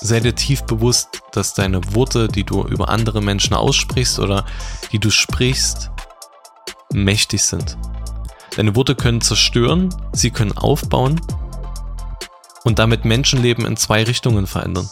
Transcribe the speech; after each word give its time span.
sei 0.00 0.20
dir 0.20 0.34
tief 0.34 0.62
bewusst, 0.64 1.22
dass 1.32 1.54
deine 1.54 1.94
Worte, 1.94 2.28
die 2.28 2.44
du 2.44 2.62
über 2.64 2.88
andere 2.88 3.20
Menschen 3.20 3.54
aussprichst 3.54 4.18
oder 4.18 4.46
die 4.92 4.98
du 4.98 5.10
sprichst, 5.10 5.90
mächtig 6.92 7.42
sind. 7.42 7.76
Deine 8.56 8.74
Worte 8.74 8.94
können 8.94 9.20
zerstören, 9.20 9.94
sie 10.12 10.30
können 10.30 10.56
aufbauen 10.56 11.20
und 12.64 12.78
damit 12.78 13.04
Menschenleben 13.04 13.64
in 13.66 13.76
zwei 13.76 14.02
Richtungen 14.02 14.46
verändern. 14.46 14.88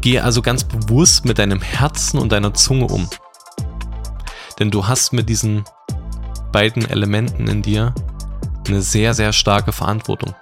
Gehe 0.00 0.24
also 0.24 0.42
ganz 0.42 0.64
bewusst 0.64 1.24
mit 1.24 1.38
deinem 1.38 1.60
Herzen 1.60 2.18
und 2.18 2.32
deiner 2.32 2.54
Zunge 2.54 2.86
um. 2.86 3.08
Denn 4.58 4.70
du 4.70 4.88
hast 4.88 5.12
mit 5.12 5.28
diesen 5.28 5.64
beiden 6.50 6.88
Elementen 6.88 7.48
in 7.48 7.62
dir 7.62 7.94
eine 8.66 8.82
sehr, 8.82 9.14
sehr 9.14 9.32
starke 9.32 9.72
Verantwortung. 9.72 10.34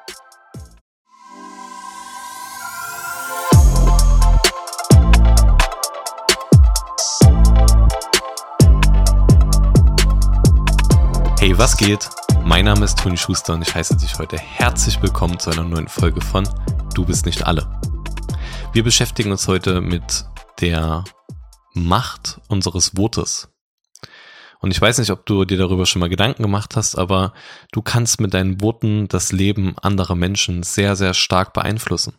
Was 11.61 11.77
geht? 11.77 12.09
Mein 12.43 12.65
Name 12.65 12.87
ist 12.87 12.99
Toni 12.99 13.19
Schuster 13.19 13.53
und 13.53 13.61
ich 13.61 13.75
heiße 13.75 13.95
dich 13.95 14.19
heute 14.19 14.39
herzlich 14.39 15.03
willkommen 15.03 15.39
zu 15.39 15.51
einer 15.51 15.63
neuen 15.63 15.89
Folge 15.89 16.23
von 16.23 16.49
Du 16.95 17.05
bist 17.05 17.27
nicht 17.27 17.47
alle. 17.47 17.71
Wir 18.73 18.83
beschäftigen 18.83 19.31
uns 19.31 19.47
heute 19.47 19.83
mit 19.83 20.25
der 20.63 21.05
Macht 21.75 22.41
unseres 22.49 22.97
Wortes. 22.97 23.53
Und 24.61 24.71
ich 24.71 24.81
weiß 24.81 25.01
nicht, 25.01 25.11
ob 25.11 25.27
du 25.27 25.45
dir 25.45 25.59
darüber 25.59 25.85
schon 25.85 26.01
mal 26.01 26.09
Gedanken 26.09 26.45
gemacht 26.45 26.77
hast, 26.77 26.97
aber 26.97 27.35
du 27.73 27.83
kannst 27.83 28.23
mit 28.23 28.33
deinen 28.33 28.63
Worten 28.63 29.07
das 29.09 29.31
Leben 29.31 29.77
anderer 29.83 30.15
Menschen 30.15 30.63
sehr, 30.63 30.97
sehr 30.97 31.13
stark 31.13 31.53
beeinflussen. 31.53 32.15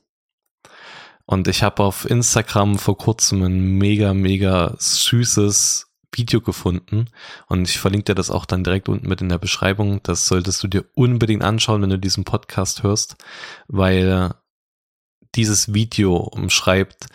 Und 1.25 1.47
ich 1.47 1.63
habe 1.63 1.81
auf 1.81 2.07
Instagram 2.07 2.77
vor 2.77 2.95
kurzem 2.95 3.41
ein 3.41 3.79
mega, 3.79 4.13
mega 4.13 4.75
süßes 4.77 5.90
Video 6.13 6.41
gefunden 6.41 7.09
und 7.47 7.69
ich 7.69 7.79
verlinke 7.79 8.05
dir 8.05 8.15
das 8.15 8.29
auch 8.29 8.45
dann 8.45 8.63
direkt 8.63 8.89
unten 8.89 9.07
mit 9.07 9.21
in 9.21 9.29
der 9.29 9.37
Beschreibung. 9.37 10.01
Das 10.03 10.27
solltest 10.27 10.61
du 10.63 10.67
dir 10.67 10.85
unbedingt 10.93 11.43
anschauen, 11.43 11.81
wenn 11.81 11.89
du 11.89 11.99
diesen 11.99 12.25
Podcast 12.25 12.83
hörst, 12.83 13.15
weil 13.67 14.33
dieses 15.35 15.73
Video 15.73 16.15
umschreibt 16.15 17.07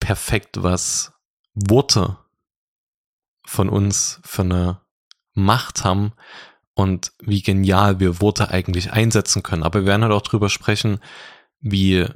perfekt, 0.00 0.62
was 0.62 1.12
Worte 1.54 2.18
von 3.46 3.68
uns 3.68 4.20
für 4.24 4.42
eine 4.42 4.80
Macht 5.32 5.84
haben 5.84 6.12
und 6.74 7.12
wie 7.20 7.42
genial 7.42 8.00
wir 8.00 8.20
Worte 8.20 8.50
eigentlich 8.50 8.92
einsetzen 8.92 9.42
können. 9.42 9.62
Aber 9.62 9.80
wir 9.80 9.86
werden 9.86 10.02
halt 10.02 10.12
auch 10.12 10.22
drüber 10.22 10.50
sprechen, 10.50 11.00
wie 11.60 12.06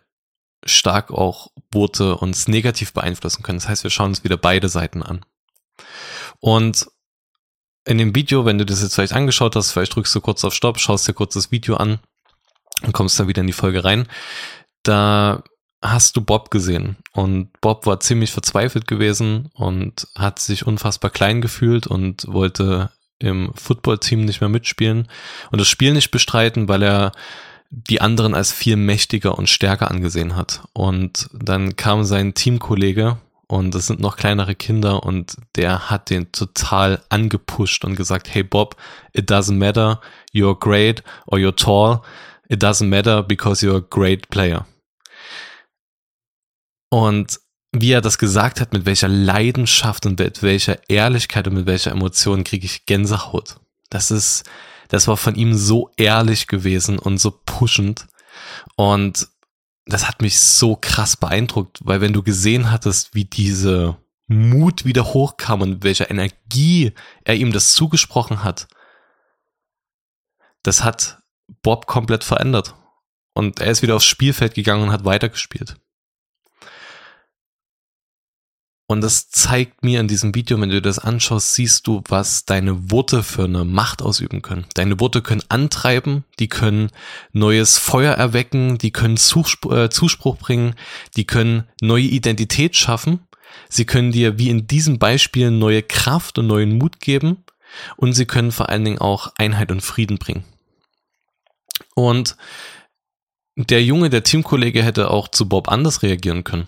stark 0.64 1.10
auch 1.10 1.50
Worte 1.72 2.16
uns 2.16 2.48
negativ 2.48 2.92
beeinflussen 2.92 3.42
können. 3.42 3.58
Das 3.58 3.68
heißt, 3.68 3.84
wir 3.84 3.91
schauen 3.91 4.10
uns 4.10 4.24
wieder 4.24 4.36
beide 4.36 4.68
Seiten 4.68 5.02
an. 5.02 5.24
Und 6.41 6.86
in 7.86 7.98
dem 7.98 8.14
Video, 8.14 8.44
wenn 8.44 8.58
du 8.58 8.66
das 8.66 8.83
jetzt 8.83 8.94
vielleicht 8.94 9.12
angeschaut 9.12 9.56
hast, 9.56 9.72
vielleicht 9.72 9.94
drückst 9.94 10.14
du 10.14 10.20
kurz 10.20 10.44
auf 10.44 10.55
Stopp, 10.55 10.78
schaust 10.78 11.08
dir 11.08 11.14
kurz 11.14 11.34
das 11.34 11.50
Video 11.50 11.77
an 11.77 11.98
und 12.82 12.92
kommst 12.92 13.19
dann 13.19 13.28
wieder 13.28 13.41
in 13.41 13.47
die 13.47 13.52
Folge 13.52 13.84
rein. 13.84 14.06
Da 14.82 15.42
hast 15.82 16.16
du 16.16 16.20
Bob 16.20 16.50
gesehen 16.50 16.97
und 17.12 17.50
Bob 17.60 17.86
war 17.86 18.00
ziemlich 18.00 18.32
verzweifelt 18.32 18.86
gewesen 18.86 19.50
und 19.55 20.08
hat 20.14 20.38
sich 20.38 20.66
unfassbar 20.66 21.10
klein 21.10 21.41
gefühlt 21.41 21.86
und 21.86 22.27
wollte 22.28 22.91
im 23.19 23.52
Footballteam 23.54 24.25
nicht 24.25 24.41
mehr 24.41 24.48
mitspielen 24.48 25.08
und 25.50 25.58
das 25.58 25.69
Spiel 25.69 25.92
nicht 25.92 26.10
bestreiten, 26.10 26.69
weil 26.69 26.82
er 26.82 27.12
die 27.70 28.00
anderen 28.00 28.34
als 28.34 28.52
viel 28.52 28.77
mächtiger 28.77 29.38
und 29.38 29.48
stärker 29.48 29.91
angesehen 29.91 30.36
hat. 30.36 30.62
Und 30.72 31.30
dann 31.32 31.77
kam 31.77 32.04
sein 32.04 32.34
Teamkollege, 32.34 33.19
und 33.50 33.74
es 33.74 33.88
sind 33.88 33.98
noch 33.98 34.16
kleinere 34.16 34.54
Kinder 34.54 35.02
und 35.02 35.36
der 35.56 35.90
hat 35.90 36.08
den 36.08 36.30
total 36.30 37.02
angepusht 37.08 37.84
und 37.84 37.96
gesagt, 37.96 38.32
hey 38.32 38.44
Bob, 38.44 38.76
it 39.12 39.28
doesn't 39.28 39.56
matter, 39.56 40.00
you're 40.32 40.56
great 40.56 41.02
or 41.26 41.36
you're 41.36 41.56
tall, 41.56 42.02
it 42.48 42.62
doesn't 42.62 42.86
matter 42.86 43.25
because 43.25 43.66
you're 43.66 43.78
a 43.78 43.86
great 43.91 44.30
player. 44.30 44.66
Und 46.91 47.41
wie 47.72 47.91
er 47.91 48.00
das 48.00 48.19
gesagt 48.19 48.60
hat, 48.60 48.72
mit 48.72 48.86
welcher 48.86 49.08
Leidenschaft 49.08 50.06
und 50.06 50.20
mit 50.20 50.44
welcher 50.44 50.88
Ehrlichkeit 50.88 51.48
und 51.48 51.54
mit 51.54 51.66
welcher 51.66 51.91
Emotion 51.91 52.44
kriege 52.44 52.66
ich 52.66 52.86
Gänsehaut. 52.86 53.56
Das 53.88 54.12
ist, 54.12 54.48
das 54.91 55.08
war 55.08 55.16
von 55.16 55.34
ihm 55.34 55.54
so 55.54 55.91
ehrlich 55.96 56.46
gewesen 56.46 57.00
und 57.00 57.19
so 57.19 57.32
pushend. 57.44 58.06
Und 58.76 59.26
das 59.92 60.08
hat 60.08 60.22
mich 60.22 60.38
so 60.38 60.76
krass 60.76 61.16
beeindruckt, 61.16 61.78
weil 61.82 62.00
wenn 62.00 62.12
du 62.12 62.22
gesehen 62.22 62.70
hattest, 62.70 63.14
wie 63.14 63.24
diese 63.24 63.96
Mut 64.26 64.84
wieder 64.84 65.12
hochkam 65.12 65.60
und 65.60 65.82
welcher 65.82 66.10
Energie 66.10 66.92
er 67.24 67.34
ihm 67.34 67.52
das 67.52 67.74
zugesprochen 67.74 68.44
hat, 68.44 68.68
das 70.62 70.84
hat 70.84 71.22
Bob 71.62 71.86
komplett 71.86 72.24
verändert. 72.24 72.74
Und 73.34 73.60
er 73.60 73.70
ist 73.70 73.82
wieder 73.82 73.96
aufs 73.96 74.04
Spielfeld 74.04 74.54
gegangen 74.54 74.84
und 74.84 74.92
hat 74.92 75.04
weitergespielt. 75.04 75.76
Und 78.90 79.02
das 79.02 79.30
zeigt 79.30 79.84
mir 79.84 80.00
in 80.00 80.08
diesem 80.08 80.34
Video, 80.34 80.60
wenn 80.60 80.68
du 80.68 80.82
das 80.82 80.98
anschaust, 80.98 81.54
siehst 81.54 81.86
du, 81.86 82.02
was 82.08 82.44
deine 82.44 82.90
Worte 82.90 83.22
für 83.22 83.44
eine 83.44 83.64
Macht 83.64 84.02
ausüben 84.02 84.42
können. 84.42 84.66
Deine 84.74 84.98
Worte 84.98 85.22
können 85.22 85.44
antreiben, 85.48 86.24
die 86.40 86.48
können 86.48 86.90
neues 87.32 87.78
Feuer 87.78 88.14
erwecken, 88.14 88.78
die 88.78 88.90
können 88.90 89.16
Zuspruch, 89.16 89.72
äh, 89.72 89.90
Zuspruch 89.90 90.38
bringen, 90.38 90.74
die 91.14 91.24
können 91.24 91.68
neue 91.80 92.02
Identität 92.02 92.74
schaffen. 92.74 93.20
Sie 93.68 93.84
können 93.84 94.10
dir, 94.10 94.40
wie 94.40 94.50
in 94.50 94.66
diesem 94.66 94.98
Beispiel, 94.98 95.52
neue 95.52 95.84
Kraft 95.84 96.40
und 96.40 96.48
neuen 96.48 96.76
Mut 96.76 96.98
geben. 96.98 97.44
Und 97.96 98.14
sie 98.14 98.26
können 98.26 98.50
vor 98.50 98.70
allen 98.70 98.84
Dingen 98.84 98.98
auch 98.98 99.32
Einheit 99.38 99.70
und 99.70 99.82
Frieden 99.82 100.18
bringen. 100.18 100.42
Und 101.94 102.36
der 103.54 103.84
Junge, 103.84 104.10
der 104.10 104.24
Teamkollege 104.24 104.82
hätte 104.82 105.12
auch 105.12 105.28
zu 105.28 105.48
Bob 105.48 105.68
anders 105.68 106.02
reagieren 106.02 106.42
können 106.42 106.66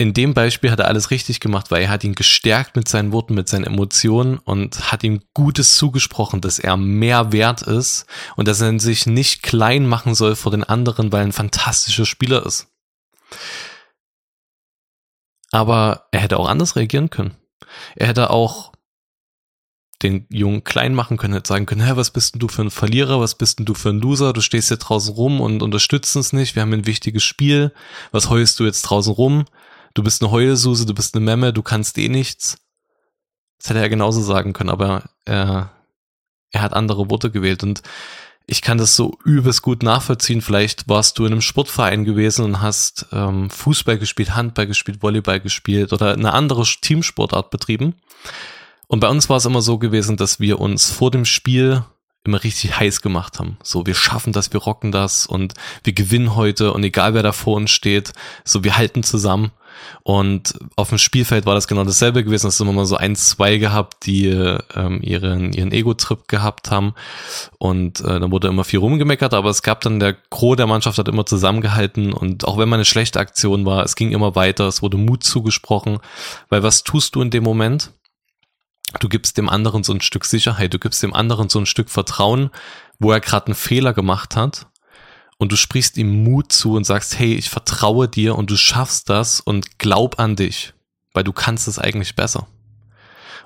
in 0.00 0.14
dem 0.14 0.32
Beispiel 0.32 0.70
hat 0.70 0.78
er 0.78 0.86
alles 0.86 1.10
richtig 1.10 1.40
gemacht, 1.40 1.72
weil 1.72 1.82
er 1.82 1.90
hat 1.90 2.04
ihn 2.04 2.14
gestärkt 2.14 2.76
mit 2.76 2.86
seinen 2.86 3.10
Worten, 3.10 3.34
mit 3.34 3.48
seinen 3.48 3.64
Emotionen 3.64 4.38
und 4.38 4.92
hat 4.92 5.02
ihm 5.02 5.22
Gutes 5.34 5.76
zugesprochen, 5.76 6.40
dass 6.40 6.60
er 6.60 6.76
mehr 6.76 7.32
wert 7.32 7.62
ist 7.62 8.06
und 8.36 8.46
dass 8.46 8.60
er 8.60 8.78
sich 8.78 9.06
nicht 9.06 9.42
klein 9.42 9.88
machen 9.88 10.14
soll 10.14 10.36
vor 10.36 10.52
den 10.52 10.62
anderen, 10.62 11.10
weil 11.10 11.22
er 11.22 11.26
ein 11.26 11.32
fantastischer 11.32 12.06
Spieler 12.06 12.46
ist. 12.46 12.68
Aber 15.50 16.06
er 16.12 16.20
hätte 16.20 16.38
auch 16.38 16.48
anders 16.48 16.76
reagieren 16.76 17.10
können. 17.10 17.36
Er 17.96 18.06
hätte 18.06 18.30
auch 18.30 18.72
den 20.02 20.26
Jungen 20.30 20.62
klein 20.62 20.94
machen 20.94 21.16
können, 21.16 21.34
hätte 21.34 21.48
sagen 21.48 21.66
können, 21.66 21.84
hä, 21.84 21.92
was 21.96 22.12
bist 22.12 22.34
denn 22.34 22.38
du 22.38 22.46
für 22.46 22.62
ein 22.62 22.70
Verlierer, 22.70 23.18
was 23.18 23.34
bist 23.34 23.58
denn 23.58 23.66
du 23.66 23.74
für 23.74 23.88
ein 23.88 23.98
Loser, 23.98 24.32
du 24.32 24.40
stehst 24.40 24.68
hier 24.68 24.76
draußen 24.76 25.12
rum 25.12 25.40
und 25.40 25.60
unterstützt 25.60 26.14
uns 26.14 26.32
nicht, 26.32 26.54
wir 26.54 26.62
haben 26.62 26.72
ein 26.72 26.86
wichtiges 26.86 27.24
Spiel, 27.24 27.72
was 28.12 28.30
heulst 28.30 28.60
du 28.60 28.64
jetzt 28.64 28.82
draußen 28.82 29.12
rum? 29.12 29.46
Du 29.98 30.04
bist 30.04 30.22
eine 30.22 30.30
Heulsuse, 30.30 30.86
du 30.86 30.94
bist 30.94 31.14
eine 31.14 31.24
Memme, 31.24 31.52
du 31.52 31.62
kannst 31.62 31.98
eh 31.98 32.08
nichts. 32.08 32.56
Das 33.58 33.70
hätte 33.70 33.80
er 33.80 33.88
genauso 33.88 34.22
sagen 34.22 34.52
können, 34.52 34.70
aber 34.70 35.10
er, 35.24 35.72
er 36.52 36.62
hat 36.62 36.72
andere 36.72 37.10
Worte 37.10 37.32
gewählt 37.32 37.64
und 37.64 37.82
ich 38.46 38.62
kann 38.62 38.78
das 38.78 38.94
so 38.94 39.18
übelst 39.24 39.60
gut 39.60 39.82
nachvollziehen. 39.82 40.40
Vielleicht 40.40 40.88
warst 40.88 41.18
du 41.18 41.26
in 41.26 41.32
einem 41.32 41.40
Sportverein 41.42 42.04
gewesen 42.04 42.44
und 42.44 42.62
hast 42.62 43.06
ähm, 43.12 43.50
Fußball 43.50 43.98
gespielt, 43.98 44.36
Handball 44.36 44.68
gespielt, 44.68 45.02
Volleyball 45.02 45.40
gespielt 45.40 45.92
oder 45.92 46.12
eine 46.12 46.32
andere 46.32 46.62
Teamsportart 46.62 47.50
betrieben. 47.50 47.96
Und 48.86 49.00
bei 49.00 49.08
uns 49.08 49.28
war 49.28 49.36
es 49.36 49.44
immer 49.44 49.60
so 49.60 49.78
gewesen, 49.78 50.16
dass 50.16 50.40
wir 50.40 50.60
uns 50.60 50.90
vor 50.90 51.10
dem 51.10 51.26
Spiel 51.26 51.84
immer 52.28 52.44
richtig 52.44 52.78
heiß 52.78 53.02
gemacht 53.02 53.38
haben. 53.38 53.56
So, 53.62 53.86
wir 53.86 53.94
schaffen 53.94 54.32
das, 54.32 54.52
wir 54.52 54.60
rocken 54.60 54.92
das 54.92 55.26
und 55.26 55.54
wir 55.82 55.92
gewinnen 55.92 56.36
heute 56.36 56.72
und 56.72 56.84
egal 56.84 57.14
wer 57.14 57.22
da 57.22 57.32
vor 57.32 57.56
uns 57.56 57.70
steht, 57.70 58.12
so 58.44 58.62
wir 58.64 58.76
halten 58.76 59.02
zusammen. 59.02 59.50
Und 60.02 60.54
auf 60.76 60.88
dem 60.88 60.98
Spielfeld 60.98 61.46
war 61.46 61.54
das 61.54 61.68
genau 61.68 61.84
dasselbe 61.84 62.24
gewesen. 62.24 62.48
Es 62.48 62.56
sind 62.56 62.66
immer 62.66 62.76
mal 62.76 62.86
so 62.86 62.96
ein, 62.96 63.14
zwei 63.16 63.58
gehabt, 63.58 64.06
die 64.06 64.26
ähm, 64.26 65.00
ihren, 65.02 65.52
ihren 65.52 65.72
Ego-Trip 65.72 66.26
gehabt 66.28 66.70
haben. 66.70 66.94
Und 67.58 68.00
äh, 68.00 68.20
dann 68.20 68.30
wurde 68.30 68.48
immer 68.48 68.64
viel 68.64 68.80
rumgemeckert, 68.80 69.34
aber 69.34 69.50
es 69.50 69.62
gab 69.62 69.80
dann 69.82 70.00
der 70.00 70.16
Gros 70.30 70.56
der 70.56 70.66
Mannschaft 70.66 70.98
hat 70.98 71.08
immer 71.08 71.26
zusammengehalten. 71.26 72.12
Und 72.12 72.44
auch 72.44 72.58
wenn 72.58 72.68
mal 72.68 72.76
eine 72.76 72.84
schlechte 72.84 73.20
Aktion 73.20 73.64
war, 73.66 73.84
es 73.84 73.96
ging 73.96 74.10
immer 74.10 74.34
weiter, 74.34 74.66
es 74.66 74.82
wurde 74.82 74.96
Mut 74.96 75.22
zugesprochen. 75.24 75.98
Weil 76.48 76.62
was 76.62 76.84
tust 76.84 77.14
du 77.14 77.22
in 77.22 77.30
dem 77.30 77.44
Moment? 77.44 77.92
Du 79.00 79.08
gibst 79.08 79.36
dem 79.36 79.48
anderen 79.48 79.84
so 79.84 79.92
ein 79.92 80.00
Stück 80.00 80.24
Sicherheit, 80.24 80.72
du 80.72 80.78
gibst 80.78 81.02
dem 81.02 81.14
anderen 81.14 81.48
so 81.48 81.58
ein 81.58 81.66
Stück 81.66 81.90
Vertrauen, 81.90 82.50
wo 82.98 83.12
er 83.12 83.20
gerade 83.20 83.46
einen 83.46 83.54
Fehler 83.54 83.92
gemacht 83.92 84.34
hat 84.34 84.66
und 85.38 85.52
du 85.52 85.56
sprichst 85.56 85.96
ihm 85.96 86.24
Mut 86.24 86.52
zu 86.52 86.74
und 86.74 86.84
sagst, 86.84 87.18
hey, 87.18 87.34
ich 87.34 87.50
vertraue 87.50 88.08
dir 88.08 88.34
und 88.34 88.50
du 88.50 88.56
schaffst 88.56 89.08
das 89.08 89.40
und 89.40 89.78
glaub 89.78 90.18
an 90.18 90.36
dich, 90.36 90.74
weil 91.12 91.24
du 91.24 91.32
kannst 91.32 91.68
es 91.68 91.78
eigentlich 91.78 92.16
besser. 92.16 92.46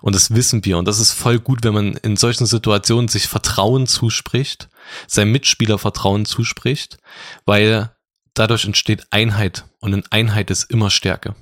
Und 0.00 0.16
das 0.16 0.34
wissen 0.34 0.64
wir 0.64 0.78
und 0.78 0.86
das 0.86 0.98
ist 0.98 1.12
voll 1.12 1.38
gut, 1.38 1.62
wenn 1.62 1.74
man 1.74 1.92
in 1.94 2.16
solchen 2.16 2.46
Situationen 2.46 3.08
sich 3.08 3.28
Vertrauen 3.28 3.86
zuspricht, 3.86 4.68
seinem 5.06 5.30
Mitspieler 5.30 5.78
Vertrauen 5.78 6.24
zuspricht, 6.24 6.98
weil 7.44 7.90
dadurch 8.34 8.64
entsteht 8.64 9.06
Einheit 9.10 9.64
und 9.78 9.92
in 9.92 10.04
Einheit 10.10 10.50
ist 10.50 10.64
immer 10.70 10.90
Stärke. 10.90 11.36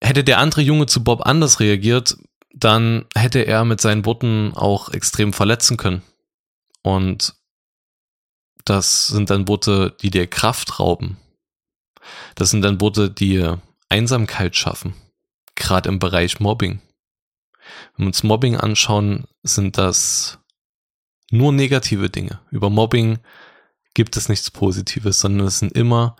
Hätte 0.00 0.24
der 0.24 0.38
andere 0.38 0.62
Junge 0.62 0.86
zu 0.86 1.02
Bob 1.02 1.26
anders 1.26 1.60
reagiert, 1.60 2.16
dann 2.54 3.06
hätte 3.14 3.40
er 3.40 3.64
mit 3.64 3.80
seinen 3.80 4.04
Worten 4.04 4.52
auch 4.54 4.90
extrem 4.90 5.32
verletzen 5.32 5.76
können. 5.76 6.02
Und 6.82 7.34
das 8.64 9.08
sind 9.08 9.30
dann 9.30 9.48
Worte, 9.48 9.96
die 10.02 10.10
dir 10.10 10.26
Kraft 10.26 10.78
rauben. 10.78 11.16
Das 12.34 12.50
sind 12.50 12.62
dann 12.62 12.80
Worte, 12.80 13.10
die 13.10 13.54
Einsamkeit 13.88 14.56
schaffen. 14.56 14.94
Gerade 15.54 15.88
im 15.88 15.98
Bereich 15.98 16.40
Mobbing. 16.40 16.80
Wenn 17.96 18.04
wir 18.04 18.06
uns 18.06 18.22
Mobbing 18.22 18.56
anschauen, 18.56 19.26
sind 19.42 19.78
das 19.78 20.38
nur 21.30 21.52
negative 21.52 22.10
Dinge. 22.10 22.40
Über 22.50 22.70
Mobbing 22.70 23.18
gibt 23.94 24.16
es 24.16 24.28
nichts 24.28 24.50
Positives, 24.50 25.20
sondern 25.20 25.46
es 25.46 25.58
sind 25.58 25.72
immer 25.72 26.16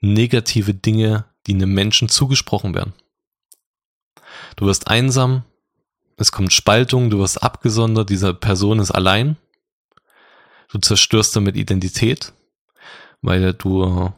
negative 0.00 0.74
Dinge, 0.74 1.26
die 1.46 1.54
einem 1.54 1.72
Menschen 1.72 2.08
zugesprochen 2.08 2.74
werden. 2.74 2.94
Du 4.56 4.66
wirst 4.66 4.88
einsam, 4.88 5.44
es 6.16 6.32
kommt 6.32 6.52
Spaltung, 6.52 7.10
du 7.10 7.18
wirst 7.18 7.42
abgesondert, 7.42 8.10
diese 8.10 8.34
Person 8.34 8.80
ist 8.80 8.90
allein. 8.90 9.36
Du 10.70 10.78
zerstörst 10.78 11.34
damit 11.36 11.56
Identität, 11.56 12.32
weil 13.22 13.54
du 13.54 14.12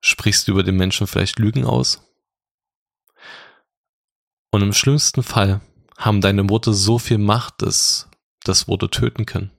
sprichst 0.00 0.48
über 0.48 0.62
den 0.62 0.76
Menschen 0.76 1.06
vielleicht 1.06 1.38
Lügen 1.38 1.64
aus. 1.64 2.06
Und 4.50 4.62
im 4.62 4.72
schlimmsten 4.72 5.22
Fall 5.22 5.60
haben 5.98 6.20
deine 6.20 6.48
Worte 6.48 6.72
so 6.72 6.98
viel 6.98 7.18
Macht, 7.18 7.62
dass 7.62 8.08
das 8.44 8.68
Worte 8.68 8.88
töten 8.88 9.26
können. 9.26 9.50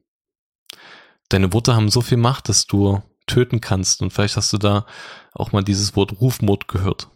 Deine 1.29 1.53
Worte 1.53 1.75
haben 1.75 1.89
so 1.89 2.01
viel 2.01 2.17
Macht, 2.17 2.49
dass 2.49 2.65
du 2.65 3.01
töten 3.27 3.61
kannst. 3.61 4.01
Und 4.01 4.11
vielleicht 4.11 4.37
hast 4.37 4.51
du 4.51 4.57
da 4.57 4.85
auch 5.33 5.51
mal 5.51 5.63
dieses 5.63 5.95
Wort 5.95 6.19
Rufmord 6.19 6.67
gehört. 6.67 7.09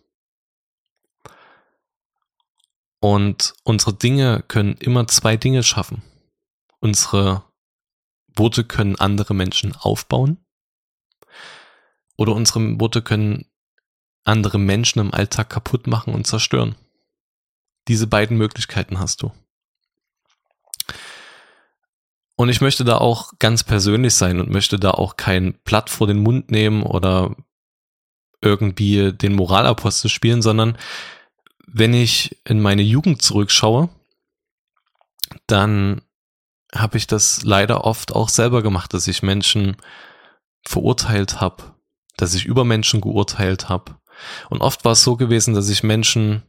Und 3.06 3.54
unsere 3.62 3.94
Dinge 3.94 4.44
können 4.48 4.78
immer 4.78 5.08
zwei 5.08 5.38
Dinge 5.38 5.62
schaffen. 5.62 6.02
Unsere 6.80 7.44
Worte 8.36 8.64
können 8.64 8.96
andere 8.96 9.36
Menschen 9.36 9.76
aufbauen 9.76 10.44
oder 12.18 12.34
unsere 12.34 12.80
Worte 12.80 13.04
können 13.04 13.46
andere 14.24 14.58
Menschen 14.58 15.02
im 15.02 15.14
Alltag 15.14 15.52
kaputt 15.52 15.86
machen 15.86 16.16
und 16.16 16.26
zerstören. 16.26 16.74
Diese 17.88 18.08
beiden 18.08 18.38
Möglichkeiten 18.38 19.00
hast 19.00 19.22
du. 19.22 19.32
Und 22.36 22.50
ich 22.50 22.60
möchte 22.60 22.86
da 22.86 22.98
auch 22.98 23.34
ganz 23.38 23.64
persönlich 23.64 24.16
sein 24.16 24.40
und 24.40 24.50
möchte 24.50 24.80
da 24.80 24.90
auch 24.90 25.16
kein 25.16 25.60
Blatt 25.64 25.92
vor 25.92 26.08
den 26.08 26.24
Mund 26.24 26.50
nehmen 26.50 26.82
oder 26.82 27.36
irgendwie 28.42 29.14
den 29.14 29.36
Moralapostel 29.36 30.10
spielen, 30.10 30.42
sondern 30.42 30.76
wenn 31.68 31.94
ich 31.94 32.40
in 32.46 32.62
meine 32.62 32.82
Jugend 32.82 33.22
zurückschaue, 33.22 33.90
dann 35.48 36.02
habe 36.74 36.98
ich 36.98 37.08
das 37.08 37.44
leider 37.44 37.86
oft 37.86 38.14
auch 38.14 38.30
selber 38.30 38.62
gemacht, 38.62 38.94
dass 38.94 39.08
ich 39.08 39.24
Menschen 39.24 39.78
verurteilt 40.64 41.42
habe, 41.42 41.76
dass 42.18 42.34
ich 42.34 42.46
über 42.46 42.66
Menschen 42.66 43.02
geurteilt 43.02 43.70
habe. 43.70 43.98
Und 44.50 44.62
oft 44.62 44.86
war 44.86 44.94
es 44.94 45.04
so 45.04 45.16
gewesen, 45.16 45.54
dass 45.54 45.70
ich 45.70 45.84
Menschen 45.84 46.44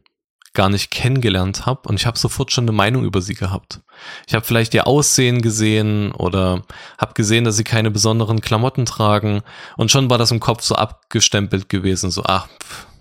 gar 0.53 0.69
nicht 0.69 0.89
kennengelernt 0.89 1.67
habe 1.67 1.87
und 1.87 1.99
ich 1.99 2.07
habe 2.07 2.17
sofort 2.17 2.51
schon 2.51 2.63
eine 2.63 2.71
Meinung 2.71 3.03
über 3.05 3.21
sie 3.21 3.35
gehabt. 3.35 3.81
Ich 4.25 4.33
habe 4.33 4.43
vielleicht 4.43 4.73
ihr 4.73 4.87
Aussehen 4.87 5.41
gesehen 5.43 6.11
oder 6.13 6.63
habe 6.97 7.13
gesehen, 7.13 7.43
dass 7.43 7.57
sie 7.57 7.63
keine 7.63 7.91
besonderen 7.91 8.41
Klamotten 8.41 8.85
tragen 8.85 9.43
und 9.75 9.91
schon 9.91 10.09
war 10.09 10.17
das 10.17 10.31
im 10.31 10.39
Kopf 10.39 10.63
so 10.63 10.73
abgestempelt 10.73 11.69
gewesen, 11.69 12.09
so 12.09 12.23
ach, 12.25 12.47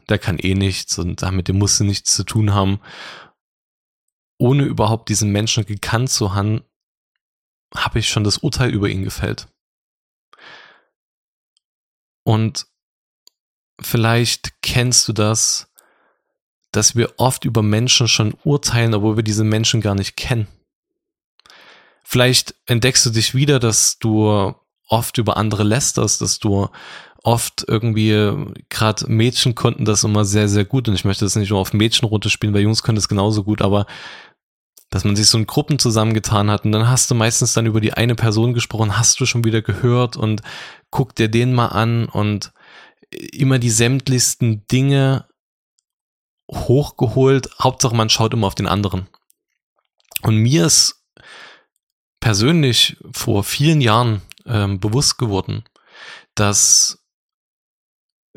der 0.08 0.18
kann 0.18 0.38
eh 0.38 0.54
nichts 0.54 0.98
und 0.98 1.22
damit 1.22 1.48
dem 1.48 1.58
musste 1.58 1.84
nichts 1.84 2.14
zu 2.14 2.24
tun 2.24 2.54
haben. 2.54 2.80
Ohne 4.38 4.64
überhaupt 4.64 5.08
diesen 5.08 5.30
Menschen 5.30 5.64
gekannt 5.64 6.10
zu 6.10 6.34
haben, 6.34 6.62
habe 7.74 7.98
ich 7.98 8.08
schon 8.08 8.24
das 8.24 8.38
Urteil 8.38 8.70
über 8.70 8.88
ihn 8.88 9.02
gefällt. 9.02 9.48
Und 12.22 12.66
vielleicht 13.80 14.60
kennst 14.62 15.08
du 15.08 15.12
das, 15.12 15.70
dass 16.72 16.96
wir 16.96 17.14
oft 17.18 17.44
über 17.44 17.62
Menschen 17.62 18.08
schon 18.08 18.34
urteilen, 18.44 18.94
obwohl 18.94 19.16
wir 19.16 19.22
diese 19.22 19.44
Menschen 19.44 19.80
gar 19.80 19.94
nicht 19.94 20.16
kennen. 20.16 20.46
Vielleicht 22.04 22.54
entdeckst 22.66 23.06
du 23.06 23.10
dich 23.10 23.34
wieder, 23.34 23.58
dass 23.58 23.98
du 23.98 24.54
oft 24.88 25.18
über 25.18 25.36
andere 25.36 25.64
lästerst, 25.64 26.20
dass 26.20 26.38
du 26.38 26.68
oft 27.26 27.64
irgendwie, 27.66 28.12
gerade 28.68 29.10
Mädchen 29.10 29.56
konnten 29.56 29.84
das 29.84 30.04
immer 30.04 30.24
sehr, 30.24 30.48
sehr 30.48 30.64
gut 30.64 30.88
und 30.88 30.94
ich 30.94 31.04
möchte 31.04 31.24
das 31.24 31.34
nicht 31.34 31.50
nur 31.50 31.58
auf 31.58 31.72
Mädchen 31.72 32.08
runterspielen, 32.08 32.54
weil 32.54 32.62
Jungs 32.62 32.84
können 32.84 32.94
das 32.94 33.08
genauso 33.08 33.42
gut, 33.42 33.62
aber 33.62 33.86
dass 34.90 35.02
man 35.02 35.16
sich 35.16 35.26
so 35.26 35.36
in 35.36 35.48
Gruppen 35.48 35.80
zusammengetan 35.80 36.48
hat 36.52 36.64
und 36.64 36.70
dann 36.70 36.88
hast 36.88 37.10
du 37.10 37.16
meistens 37.16 37.52
dann 37.52 37.66
über 37.66 37.80
die 37.80 37.92
eine 37.94 38.14
Person 38.14 38.54
gesprochen, 38.54 38.96
hast 38.96 39.18
du 39.18 39.26
schon 39.26 39.42
wieder 39.42 39.60
gehört 39.60 40.16
und 40.16 40.42
guck 40.90 41.16
dir 41.16 41.28
den 41.28 41.52
mal 41.52 41.66
an 41.66 42.08
und 42.08 42.52
immer 43.10 43.58
die 43.58 43.70
sämtlichsten 43.70 44.64
Dinge 44.68 45.26
hochgeholt. 46.48 47.48
Hauptsache, 47.60 47.96
man 47.96 48.08
schaut 48.08 48.34
immer 48.34 48.46
auf 48.46 48.54
den 48.54 48.68
anderen. 48.68 49.08
Und 50.22 50.36
mir 50.36 50.66
ist 50.66 51.02
persönlich 52.20 52.96
vor 53.10 53.42
vielen 53.42 53.80
Jahren 53.80 54.22
ähm, 54.46 54.78
bewusst 54.78 55.18
geworden, 55.18 55.64
dass 56.36 57.02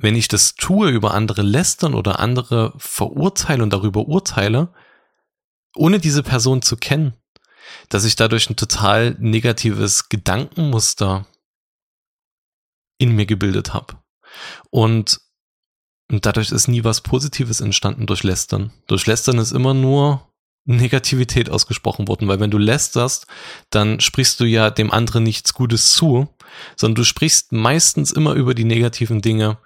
wenn 0.02 0.16
ich 0.16 0.28
das 0.28 0.56
tue, 0.56 0.90
über 0.90 1.14
andere 1.14 1.42
lästern 1.42 1.94
oder 1.94 2.20
andere 2.20 2.74
verurteile 2.78 3.64
und 3.64 3.72
darüber 3.72 4.08
urteile, 4.08 4.74
ohne 5.76 6.00
diese 6.00 6.24
Person 6.24 6.62
zu 6.62 6.78
kennen, 6.78 7.14
dass 7.90 8.06
ich 8.06 8.16
dadurch 8.16 8.50
ein 8.50 8.56
total 8.56 9.16
negatives 9.20 10.10
Gedankenmuster 10.10 11.28
in 12.98 13.16
mir 13.16 13.26
gebildet 13.26 13.74
habe. 13.74 13.98
Und 14.70 15.22
und 16.12 16.26
dadurch 16.26 16.52
ist 16.52 16.68
nie 16.68 16.84
was 16.84 17.02
Positives 17.02 17.62
entstanden 17.62 18.08
durch 18.08 18.24
Lästern. 18.24 18.72
Durch 18.88 19.06
Lästern 19.06 19.38
ist 19.38 19.52
immer 19.52 19.76
nur 19.76 20.28
Negativität 20.66 21.50
ausgesprochen 21.50 22.08
worden, 22.08 22.28
weil 22.28 22.40
wenn 22.40 22.52
du 22.52 22.58
lästerst, 22.58 23.28
dann 23.70 24.00
sprichst 24.00 24.40
du 24.40 24.46
ja 24.46 24.72
dem 24.72 24.92
anderen 24.92 25.24
nichts 25.24 25.54
Gutes 25.54 25.94
zu, 25.94 26.28
sondern 26.76 26.96
du 26.96 27.04
sprichst 27.04 27.52
meistens 27.52 28.12
immer 28.12 28.34
über 28.34 28.56
die 28.56 28.66
negativen 28.66 29.22
Dinge, 29.22 29.60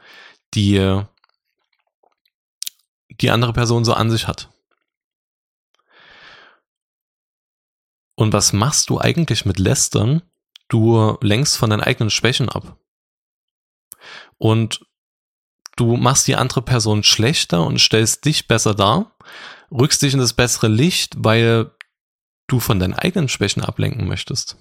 die 0.55 1.03
die 3.22 3.31
andere 3.31 3.53
Person 3.53 3.86
so 3.86 3.93
an 3.93 4.10
sich 4.10 4.27
hat. 4.27 4.50
Und 8.15 8.33
was 8.33 8.53
machst 8.53 8.89
du 8.89 9.00
eigentlich 9.00 9.45
mit 9.45 9.60
Lästern? 9.60 10.22
Du 10.67 11.17
lenkst 11.22 11.57
von 11.57 11.69
deinen 11.69 11.81
eigenen 11.81 12.10
Schwächen 12.10 12.50
ab. 12.50 12.77
Und 14.38 14.86
du 15.75 15.98
machst 15.98 16.27
die 16.27 16.36
andere 16.36 16.62
Person 16.62 17.03
schlechter 17.03 17.65
und 17.65 17.79
stellst 17.79 18.25
dich 18.25 18.48
besser 18.48 18.75
dar, 18.75 19.15
rückst 19.72 20.01
dich 20.01 20.13
in 20.13 20.19
das 20.19 20.33
bessere 20.33 20.67
Licht, 20.67 21.15
weil 21.17 21.72
du 22.48 22.60
von 22.60 22.79
deinen 22.79 22.93
eigenen 22.93 23.29
Schwächen 23.29 23.63
ablenken 23.63 24.07
möchtest. 24.07 24.57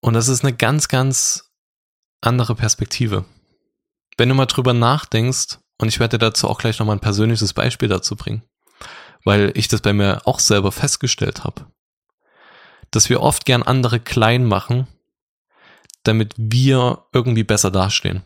Und 0.00 0.14
das 0.14 0.28
ist 0.28 0.44
eine 0.44 0.56
ganz, 0.56 0.88
ganz 0.88 1.49
andere 2.20 2.54
Perspektive. 2.54 3.24
Wenn 4.16 4.28
du 4.28 4.34
mal 4.34 4.46
drüber 4.46 4.74
nachdenkst, 4.74 5.58
und 5.78 5.88
ich 5.88 5.98
werde 5.98 6.18
dazu 6.18 6.48
auch 6.48 6.58
gleich 6.58 6.78
nochmal 6.78 6.96
ein 6.96 7.00
persönliches 7.00 7.54
Beispiel 7.54 7.88
dazu 7.88 8.16
bringen, 8.16 8.42
weil 9.24 9.52
ich 9.54 9.68
das 9.68 9.80
bei 9.80 9.92
mir 9.92 10.22
auch 10.26 10.38
selber 10.38 10.72
festgestellt 10.72 11.44
habe, 11.44 11.66
dass 12.90 13.08
wir 13.08 13.20
oft 13.22 13.46
gern 13.46 13.62
andere 13.62 14.00
klein 14.00 14.44
machen 14.44 14.86
damit 16.02 16.34
wir 16.36 17.06
irgendwie 17.12 17.44
besser 17.44 17.70
dastehen. 17.70 18.22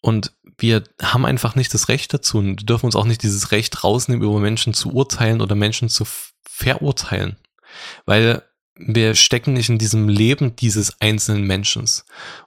Und 0.00 0.32
wir 0.58 0.84
haben 1.00 1.26
einfach 1.26 1.54
nicht 1.54 1.72
das 1.72 1.88
Recht 1.88 2.12
dazu 2.12 2.38
und 2.38 2.68
dürfen 2.68 2.86
uns 2.86 2.96
auch 2.96 3.04
nicht 3.04 3.22
dieses 3.22 3.50
Recht 3.52 3.84
rausnehmen, 3.84 4.24
über 4.24 4.38
Menschen 4.38 4.74
zu 4.74 4.92
urteilen 4.92 5.40
oder 5.40 5.54
Menschen 5.54 5.88
zu 5.88 6.06
verurteilen. 6.42 7.36
Weil 8.06 8.42
wir 8.86 9.14
stecken 9.14 9.52
nicht 9.52 9.68
in 9.68 9.78
diesem 9.78 10.08
Leben 10.08 10.56
dieses 10.56 11.00
einzelnen 11.00 11.44
Menschen. 11.44 11.84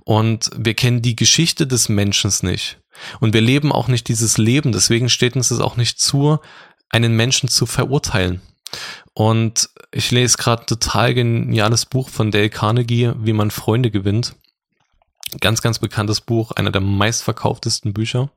Und 0.04 0.50
wir 0.58 0.74
kennen 0.74 1.02
die 1.02 1.16
Geschichte 1.16 1.68
des 1.68 1.90
Menschen 1.90 2.32
nicht. 2.42 2.80
Und 3.20 3.34
wir 3.34 3.42
leben 3.42 3.72
auch 3.72 3.88
nicht 3.88 4.08
dieses 4.08 4.38
Leben. 4.38 4.72
Deswegen 4.72 5.10
steht 5.10 5.36
uns 5.36 5.52
es 5.52 5.60
auch 5.60 5.78
nicht 5.78 6.00
zu, 6.00 6.40
einen 6.90 7.16
Menschen 7.16 7.50
zu 7.50 7.66
verurteilen. 7.66 8.42
Und 9.14 9.70
ich 9.92 10.10
lese 10.12 10.38
gerade 10.38 10.66
total 10.66 11.14
geniales 11.14 11.86
Buch 11.86 12.10
von 12.10 12.32
Dale 12.32 12.50
Carnegie, 12.50 13.12
wie 13.18 13.34
man 13.34 13.52
Freunde 13.52 13.92
gewinnt. 13.92 14.36
Ganz, 15.40 15.62
ganz 15.62 15.80
bekanntes 15.80 16.22
Buch, 16.22 16.52
einer 16.52 16.72
der 16.72 16.82
meistverkauftesten 16.82 17.94
Bücher. 17.94 18.32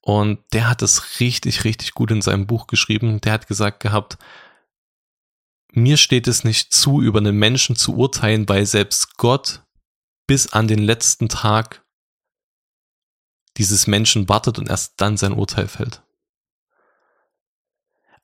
Und 0.00 0.38
der 0.52 0.68
hat 0.68 0.80
es 0.82 1.20
richtig, 1.20 1.64
richtig 1.64 1.92
gut 1.92 2.10
in 2.10 2.22
seinem 2.22 2.46
Buch 2.46 2.66
geschrieben. 2.66 3.20
Der 3.20 3.32
hat 3.32 3.46
gesagt 3.46 3.80
gehabt, 3.80 4.16
mir 5.72 5.96
steht 5.96 6.26
es 6.26 6.44
nicht 6.44 6.72
zu, 6.72 7.00
über 7.00 7.18
einen 7.18 7.36
Menschen 7.36 7.76
zu 7.76 7.94
urteilen, 7.96 8.48
weil 8.48 8.66
selbst 8.66 9.16
Gott 9.16 9.62
bis 10.26 10.52
an 10.52 10.68
den 10.68 10.78
letzten 10.78 11.28
Tag 11.28 11.84
dieses 13.56 13.86
Menschen 13.86 14.28
wartet 14.28 14.58
und 14.58 14.68
erst 14.68 15.00
dann 15.00 15.16
sein 15.16 15.32
Urteil 15.32 15.68
fällt. 15.68 16.02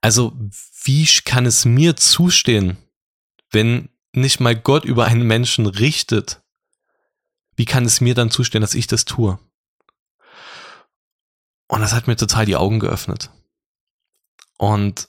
Also 0.01 0.37
wie 0.85 1.07
kann 1.25 1.47
es 1.47 1.65
mir 1.65 1.97
zustehen, 1.97 2.79
wenn 3.51 3.89
nicht 4.13 4.41
mal 4.41 4.55
Gott 4.55 4.85
über 4.85 5.07
einen 5.07 5.27
Menschen 5.27 5.67
richtet? 5.67 6.43
Wie 7.57 7.65
kann 7.65 7.85
es 7.85 8.01
mir 8.01 8.15
dann 8.15 8.31
zustehen, 8.31 8.61
dass 8.61 8.75
ich 8.75 8.87
das 8.87 9.05
tue? 9.05 9.39
Und 11.69 11.81
das 11.81 11.93
hat 11.93 12.07
mir 12.07 12.17
total 12.17 12.47
die 12.47 12.57
Augen 12.57 12.79
geöffnet. 12.79 13.31
Und 14.59 15.09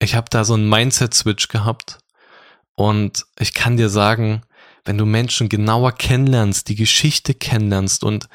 ich 0.00 0.14
habe 0.14 0.28
da 0.30 0.44
so 0.44 0.54
einen 0.54 0.68
Mindset-Switch 0.68 1.48
gehabt. 1.48 1.98
Und 2.74 3.26
ich 3.38 3.54
kann 3.54 3.76
dir 3.76 3.90
sagen, 3.90 4.42
wenn 4.84 4.98
du 4.98 5.04
Menschen 5.04 5.48
genauer 5.48 5.92
kennenlernst, 5.92 6.68
die 6.68 6.74
Geschichte 6.74 7.34
kennenlernst 7.34 8.02
und 8.02 8.28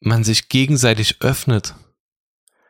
man 0.00 0.22
sich 0.22 0.48
gegenseitig 0.48 1.22
öffnet, 1.22 1.74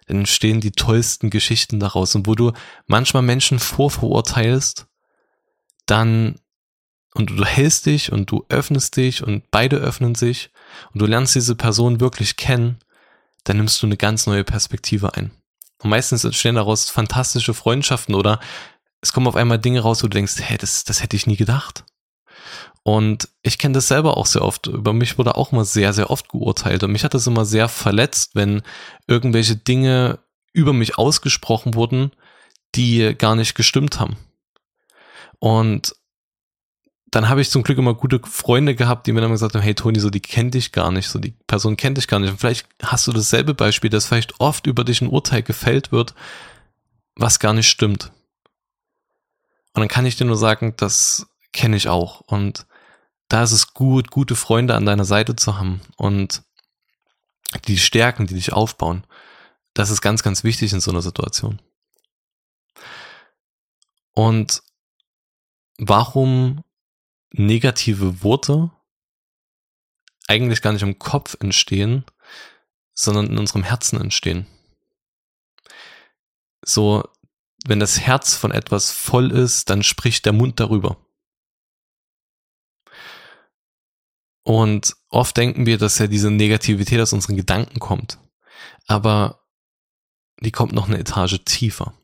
dann 0.07 0.19
entstehen 0.19 0.61
die 0.61 0.71
tollsten 0.71 1.31
Geschichten 1.31 1.81
daraus. 1.81 2.15
Und 2.15 2.29
wo 2.29 2.37
du 2.37 2.53
manchmal 2.87 3.25
Menschen 3.25 3.59
vorverurteilst, 3.59 4.87
dann 5.87 6.39
und 7.13 7.31
du 7.31 7.45
hältst 7.45 7.87
dich 7.87 8.13
und 8.13 8.31
du 8.31 8.45
öffnest 8.49 8.97
dich 8.97 9.25
und 9.25 9.51
beide 9.51 9.77
öffnen 9.77 10.15
sich 10.15 10.51
und 10.93 11.01
du 11.01 11.07
lernst 11.07 11.35
diese 11.35 11.57
Person 11.57 11.99
wirklich 11.99 12.37
kennen, 12.37 12.79
dann 13.45 13.57
nimmst 13.57 13.83
du 13.83 13.87
eine 13.87 13.97
ganz 13.97 14.27
neue 14.27 14.45
Perspektive 14.45 15.15
ein. 15.15 15.31
Und 15.83 15.91
meistens 15.91 16.25
entstehen 16.25 16.55
daraus 16.55 16.91
fantastische 16.91 17.55
Freundschaften 17.55 18.15
oder 18.15 18.41
es 19.01 19.13
kommen 19.13 19.27
auf 19.27 19.37
einmal 19.37 19.59
Dinge 19.59 19.81
raus, 19.81 20.03
wo 20.03 20.07
du 20.07 20.15
denkst, 20.15 20.35
hey, 20.39 20.59
das, 20.59 20.85
das 20.85 21.03
hätte 21.03 21.17
ich 21.17 21.27
nie 21.27 21.37
gedacht. 21.37 21.85
Und 22.83 23.29
ich 23.43 23.59
kenne 23.59 23.75
das 23.75 23.89
selber 23.89 24.17
auch 24.17 24.27
sehr 24.27 24.43
oft. 24.43 24.69
Über 24.69 24.93
mich 24.93 25.19
wurde 25.19 25.35
auch 25.35 25.53
immer 25.53 25.65
sehr, 25.65 25.93
sehr 25.93 26.11
oft 26.11 26.29
geurteilt. 26.29 26.83
Und 26.83 26.93
mich 26.93 27.05
hat 27.05 27.15
das 27.15 27.27
immer 27.27 27.45
sehr 27.45 27.69
verletzt, 27.69 28.31
wenn 28.35 28.63
irgendwelche 29.09 29.57
Dinge 29.57 30.21
über 30.53 30.73
mich 30.73 30.97
ausgesprochen 30.97 31.75
wurden, 31.75 32.13
die 32.75 33.15
gar 33.19 33.35
nicht 33.35 33.55
gestimmt 33.55 33.99
haben. 33.99 34.17
Und 35.39 35.97
dann 37.11 37.29
habe 37.29 37.41
ich 37.41 37.51
zum 37.51 37.63
Glück 37.63 37.79
immer 37.79 37.95
gute 37.95 38.21
Freunde 38.25 38.75
gehabt, 38.75 39.07
die 39.07 39.13
mir 39.13 39.21
dann 39.21 39.31
gesagt 39.31 39.55
haben, 39.55 39.63
hey 39.63 39.75
Toni, 39.75 40.01
so 40.01 40.11
die 40.11 40.21
kennt 40.21 40.55
dich 40.55 40.73
gar 40.73 40.91
nicht, 40.91 41.09
so 41.09 41.19
die 41.19 41.35
Person 41.47 41.77
kennt 41.77 41.99
dich 41.99 42.09
gar 42.09 42.19
nicht. 42.19 42.31
Und 42.31 42.41
vielleicht 42.41 42.67
hast 42.83 43.07
du 43.07 43.13
dasselbe 43.13 43.55
Beispiel, 43.55 43.91
dass 43.91 44.07
vielleicht 44.07 44.41
oft 44.41 44.67
über 44.67 44.85
dich 44.85 45.01
ein 45.01 45.09
Urteil 45.09 45.43
gefällt 45.43 45.93
wird, 45.93 46.15
was 47.15 47.39
gar 47.39 47.53
nicht 47.53 47.69
stimmt. 47.69 48.13
Und 49.73 49.81
dann 49.81 49.89
kann 49.89 50.07
ich 50.07 50.17
dir 50.17 50.25
nur 50.25 50.37
sagen, 50.37 50.75
das 50.77 51.27
kenne 51.53 51.77
ich 51.77 51.89
auch. 51.89 52.21
Und 52.23 52.67
da 53.29 53.43
ist 53.43 53.53
es 53.53 53.73
gut, 53.73 54.11
gute 54.11 54.35
Freunde 54.37 54.75
an 54.75 54.87
deiner 54.87 55.05
Seite 55.05 55.37
zu 55.37 55.59
haben 55.59 55.81
und 55.97 56.43
die 57.67 57.79
stärken, 57.79 58.27
die 58.27 58.35
dich 58.35 58.53
aufbauen. 58.53 59.05
Das 59.75 59.91
ist 59.91 60.01
ganz, 60.01 60.23
ganz 60.23 60.45
wichtig 60.45 60.73
in 60.73 60.81
so 60.81 60.91
einer 60.91 61.03
Situation. 61.03 61.61
Und 64.13 64.63
warum 65.79 66.65
negative 67.39 68.23
Worte 68.23 68.71
eigentlich 70.29 70.63
gar 70.63 70.73
nicht 70.73 70.83
im 70.83 70.99
Kopf 70.99 71.37
entstehen, 71.41 72.05
sondern 72.95 73.27
in 73.27 73.39
unserem 73.39 73.63
Herzen 73.63 74.01
entstehen. 74.01 74.47
So, 76.65 77.09
wenn 77.67 77.81
das 77.81 78.01
Herz 78.01 78.35
von 78.35 78.51
etwas 78.51 78.91
voll 78.91 79.31
ist, 79.31 79.71
dann 79.71 79.83
spricht 79.83 80.25
der 80.25 80.33
Mund 80.33 80.59
darüber. 80.59 80.97
Und 84.45 84.97
oft 85.09 85.37
denken 85.37 85.67
wir, 85.67 85.77
dass 85.77 85.99
ja 85.99 86.07
diese 86.07 86.31
Negativität 86.31 87.01
aus 87.01 87.13
unseren 87.13 87.37
Gedanken 87.37 87.81
kommt. 87.81 88.19
Aber 88.87 89.45
die 90.41 90.53
kommt 90.53 90.73
noch 90.73 90.87
eine 90.87 90.99
Etage 90.99 91.41
tiefer. 91.45 91.95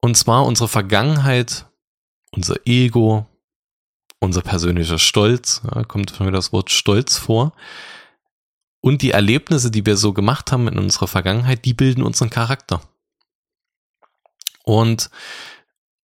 Und 0.00 0.16
zwar 0.16 0.46
unsere 0.46 0.68
Vergangenheit, 0.68 1.66
unser 2.30 2.56
Ego, 2.66 3.26
unser 4.20 4.42
persönlicher 4.42 4.98
Stolz, 4.98 5.62
ja, 5.74 5.82
kommt 5.84 6.10
von 6.10 6.26
mir 6.26 6.32
das 6.32 6.52
Wort 6.52 6.70
Stolz 6.70 7.16
vor. 7.16 7.52
Und 8.82 9.02
die 9.02 9.10
Erlebnisse, 9.10 9.70
die 9.70 9.84
wir 9.84 9.96
so 9.96 10.12
gemacht 10.12 10.52
haben 10.52 10.68
in 10.68 10.78
unserer 10.78 11.08
Vergangenheit, 11.08 11.64
die 11.64 11.74
bilden 11.74 12.02
unseren 12.02 12.30
Charakter. 12.30 12.80
Und 14.62 15.10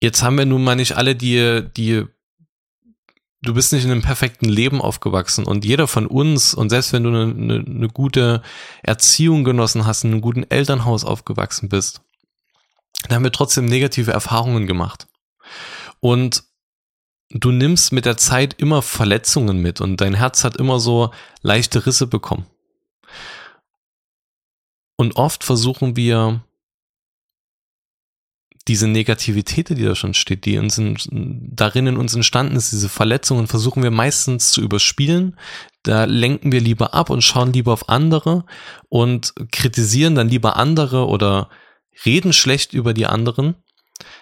jetzt 0.01 0.23
haben 0.23 0.39
wir 0.39 0.47
nun 0.47 0.65
mal 0.65 0.77
nicht 0.77 0.97
alle 0.97 1.15
die, 1.15 1.63
die, 1.77 2.05
du 3.43 3.55
bist 3.55 3.73
nicht 3.73 3.85
in 3.85 3.91
einem 3.91 4.03
perfekten 4.03 4.49
Leben 4.49 4.81
aufgewachsen 4.81 5.45
und 5.45 5.65
jeder 5.65 5.87
von 5.87 6.07
uns, 6.07 6.55
und 6.55 6.71
selbst 6.71 6.93
wenn 6.93 7.05
du 7.05 7.11
eine, 7.11 7.33
eine, 7.33 7.65
eine 7.67 7.89
gute 7.89 8.43
Erziehung 8.83 9.45
genossen 9.45 9.87
hast, 9.87 10.05
in 10.05 10.13
einem 10.13 10.21
guten 10.21 10.43
Elternhaus 10.43 11.05
aufgewachsen 11.05 11.69
bist, 11.69 12.03
dann 13.05 13.17
haben 13.17 13.25
wir 13.25 13.33
trotzdem 13.33 13.67
negative 13.67 14.13
Erfahrungen 14.13 14.67
gemacht. 14.67 15.07
Und 16.01 16.45
du 17.31 17.51
nimmst 17.51 17.93
mit 17.93 18.05
der 18.05 18.17
Zeit 18.17 18.55
immer 18.59 18.83
Verletzungen 18.83 19.59
mit 19.59 19.81
und 19.81 20.01
dein 20.01 20.15
Herz 20.15 20.45
hat 20.45 20.57
immer 20.57 20.81
so 20.81 21.11
leichte 21.43 21.87
Risse 21.87 22.07
bekommen. 22.07 22.47
Und 24.97 25.17
oft 25.17 25.45
versuchen 25.45 25.97
wir 25.97 26.43
diese 28.69 28.89
Negativität, 28.89 29.69
die 29.69 29.85
da 29.85 29.95
schon 29.95 30.15
steht, 30.15 30.45
die 30.45 30.59
uns 30.59 30.77
in, 30.79 30.97
darin 31.55 31.87
in 31.87 31.97
uns 31.97 32.15
entstanden 32.15 32.57
ist, 32.57 32.73
diese 32.73 32.89
Verletzungen, 32.89 33.47
versuchen 33.47 33.83
wir 33.83 33.93
meistens 33.93 34.51
zu 34.51 34.61
überspielen. 34.61 35.39
Da 35.85 36.05
lenken 36.05 36.51
wir 36.51 36.61
lieber 36.61 36.93
ab 36.93 37.11
und 37.11 37.23
schauen 37.23 37.53
lieber 37.53 37.73
auf 37.73 37.89
andere 37.89 38.45
und 38.89 39.35
kritisieren 39.53 40.17
dann 40.17 40.29
lieber 40.29 40.57
andere 40.57 41.07
oder 41.07 41.49
reden 42.05 42.33
schlecht 42.33 42.73
über 42.73 42.93
die 42.93 43.07
anderen. 43.07 43.55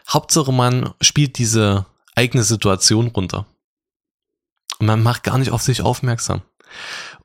Hauptsache 0.08 0.52
man 0.52 0.92
spielt 1.00 1.38
diese 1.38 1.86
eigene 2.14 2.44
Situation 2.44 3.08
runter. 3.08 3.46
Und 4.78 4.86
man 4.86 5.02
macht 5.02 5.22
gar 5.22 5.38
nicht 5.38 5.50
auf 5.50 5.62
sich 5.62 5.82
aufmerksam. 5.82 6.42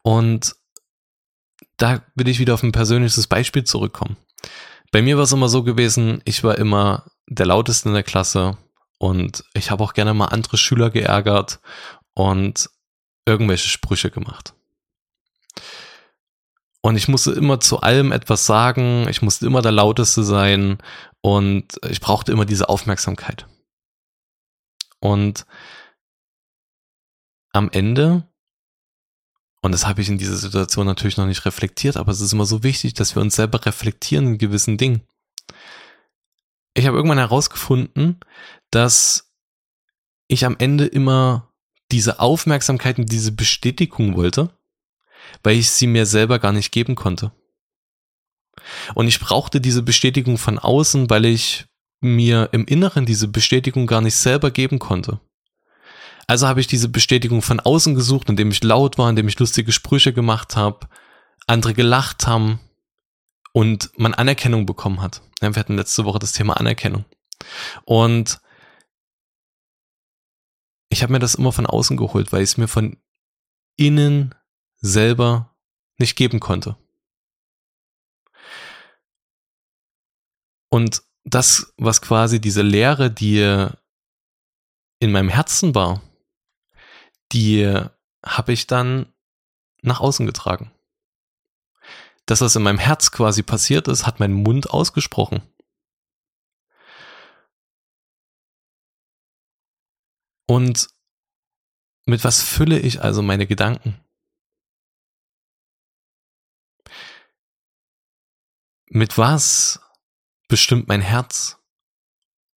Und 0.02 0.56
da 1.78 2.02
will 2.16 2.28
ich 2.28 2.40
wieder 2.40 2.54
auf 2.54 2.64
ein 2.64 2.72
persönliches 2.72 3.28
Beispiel 3.28 3.64
zurückkommen. 3.64 4.18
Bei 4.92 5.02
mir 5.02 5.18
war 5.18 5.24
es 5.24 5.32
immer 5.32 5.50
so 5.50 5.64
gewesen, 5.64 6.22
ich 6.26 6.44
war 6.44 6.58
immer 6.58 7.06
der 7.28 7.46
lauteste 7.46 7.90
in 7.90 7.96
der 7.96 8.04
Klasse 8.04 8.58
und 8.98 9.44
ich 9.54 9.72
habe 9.72 9.84
auch 9.84 9.94
gerne 9.94 10.14
mal 10.14 10.26
andere 10.26 10.58
Schüler 10.58 10.90
geärgert 10.90 11.60
und 12.14 12.70
irgendwelche 13.26 13.70
Sprüche 13.70 14.10
gemacht. 14.10 14.54
Und 16.82 16.96
ich 16.96 17.08
musste 17.08 17.32
immer 17.32 17.60
zu 17.60 17.82
allem 17.82 18.12
etwas 18.12 18.46
sagen, 18.46 19.08
ich 19.10 19.22
musste 19.22 19.46
immer 19.46 19.62
der 19.62 19.72
lauteste 19.72 20.24
sein 20.24 20.78
und 21.22 21.80
ich 21.90 22.00
brauchte 22.00 22.32
immer 22.32 22.46
diese 22.46 22.70
Aufmerksamkeit. 22.70 23.48
Und 25.00 25.46
am 27.52 27.70
Ende, 27.72 28.28
und 29.62 29.72
das 29.72 29.88
habe 29.88 30.02
ich 30.02 30.10
in 30.10 30.18
dieser 30.18 30.36
Situation 30.36 30.86
natürlich 30.86 31.18
noch 31.18 31.26
nicht 31.26 31.46
reflektiert, 31.46 31.98
aber 31.98 32.12
es 32.12 32.22
ist 32.22 32.34
immer 32.34 32.46
so 32.46 32.64
wichtig, 32.64 32.94
dass 32.94 33.16
wir 33.16 33.22
uns 33.22 33.36
selber 33.36 33.66
reflektieren 33.66 34.28
in 34.28 34.38
gewissen 34.38 34.78
Dingen. 34.78 35.02
Ich 36.74 36.86
habe 36.86 36.98
irgendwann 36.98 37.18
herausgefunden, 37.18 38.20
dass 38.72 39.34
ich 40.28 40.46
am 40.46 40.56
Ende 40.60 40.86
immer 40.86 41.52
diese 41.92 42.20
Aufmerksamkeit 42.20 43.00
und 43.00 43.12
diese 43.12 43.32
Bestätigung 43.32 44.16
wollte, 44.16 44.56
weil 45.44 45.58
ich 45.58 45.72
sie 45.72 45.88
mir 45.88 46.06
selber 46.06 46.40
gar 46.40 46.52
nicht 46.52 46.72
geben 46.72 46.96
konnte. 46.96 47.32
Und 48.94 49.08
ich 49.08 49.20
brauchte 49.20 49.60
diese 49.60 49.82
Bestätigung 49.82 50.38
von 50.38 50.60
außen, 50.60 51.10
weil 51.10 51.26
ich 51.26 51.69
mir 52.02 52.50
im 52.52 52.66
Inneren 52.66 53.06
diese 53.06 53.28
Bestätigung 53.28 53.88
gar 53.88 54.02
nicht 54.02 54.16
selber 54.16 54.52
geben 54.52 54.80
konnte. 54.80 55.20
Also 56.28 56.48
habe 56.48 56.60
ich 56.60 56.68
diese 56.68 56.90
Bestätigung 56.90 57.42
von 57.42 57.60
außen 57.60 57.96
gesucht, 57.96 58.30
indem 58.30 58.52
ich 58.52 58.64
laut 58.64 58.98
war, 58.98 59.10
indem 59.10 59.28
ich 59.28 59.40
lustige 59.40 59.72
Sprüche 59.72 60.14
gemacht 60.14 60.56
habe, 60.56 60.88
andere 61.48 61.74
gelacht 61.74 62.28
haben 62.28 62.60
und 63.52 63.90
man 63.98 64.14
Anerkennung 64.14 64.66
bekommen 64.66 65.02
hat. 65.02 65.22
Wir 65.42 65.54
hatten 65.56 65.76
letzte 65.76 66.06
Woche 66.06 66.20
das 66.20 66.34
Thema 66.34 66.58
Anerkennung. 66.58 67.06
Und 67.86 68.40
ich 70.90 71.02
habe 71.02 71.14
mir 71.14 71.20
das 71.20 71.36
immer 71.36 71.52
von 71.52 71.66
außen 71.66 71.98
geholt, 71.98 72.32
weil 72.32 72.44
ich 72.44 72.52
es 72.52 72.58
mir 72.58 72.68
von 72.68 72.98
innen 73.76 74.36
selber 74.78 75.56
nicht 75.98 76.16
geben 76.16 76.40
konnte. 76.40 76.78
Und 80.70 81.02
das, 81.30 81.74
was 81.78 82.02
quasi 82.02 82.42
diese 82.42 82.62
Lehre, 82.62 83.12
die 83.12 83.68
in 85.00 85.12
meinem 85.12 85.30
Herzen 85.30 85.76
war, 85.76 86.02
die 87.32 87.66
habe 88.26 88.54
ich 88.54 88.68
dann 88.68 89.14
nach 89.82 90.00
außen 90.00 90.26
getragen. 90.26 90.72
Das, 92.26 92.42
was 92.42 92.56
in 92.56 92.64
meinem 92.64 92.80
Herz 92.80 93.12
quasi 93.12 93.44
passiert 93.44 93.88
ist, 93.88 94.06
hat 94.06 94.20
mein 94.20 94.34
Mund 94.34 94.70
ausgesprochen. 94.70 95.42
Und 100.48 100.90
mit 102.06 102.24
was 102.24 102.42
fülle 102.42 102.80
ich 102.80 103.02
also 103.02 103.22
meine 103.22 103.46
Gedanken? 103.46 104.04
Mit 108.92 109.18
was 109.20 109.80
bestimmt 110.50 110.90
mein 110.90 111.02
Herz? 111.02 111.58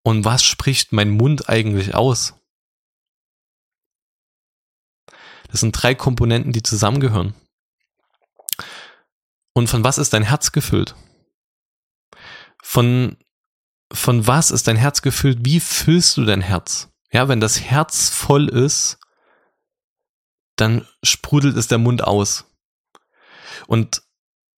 Und 0.04 0.24
was 0.24 0.44
spricht 0.44 0.94
mein 0.94 1.10
Mund 1.10 1.50
eigentlich 1.50 1.94
aus? 1.94 2.36
Das 5.50 5.60
sind 5.60 5.74
drei 5.74 5.96
Komponenten, 5.96 6.54
die 6.54 6.64
zusammengehören. 6.64 7.34
Und 9.54 9.68
von 9.68 9.84
was 9.84 9.98
ist 9.98 10.14
dein 10.14 10.24
Herz 10.24 10.54
gefüllt? 10.54 10.96
Von, 12.64 13.18
von 13.92 14.26
was 14.26 14.52
ist 14.52 14.68
dein 14.68 14.78
Herz 14.78 15.02
gefüllt? 15.02 15.40
Wie 15.42 15.60
füllst 15.60 16.16
du 16.18 16.24
dein 16.24 16.42
Herz? 16.42 16.90
Ja, 17.12 17.28
wenn 17.28 17.40
das 17.40 17.60
Herz 17.60 18.10
voll 18.10 18.48
ist, 18.48 19.00
dann 20.56 20.88
sprudelt 21.04 21.58
es 21.58 21.68
der 21.68 21.80
Mund 21.80 22.04
aus. 22.04 22.46
Und 23.68 24.04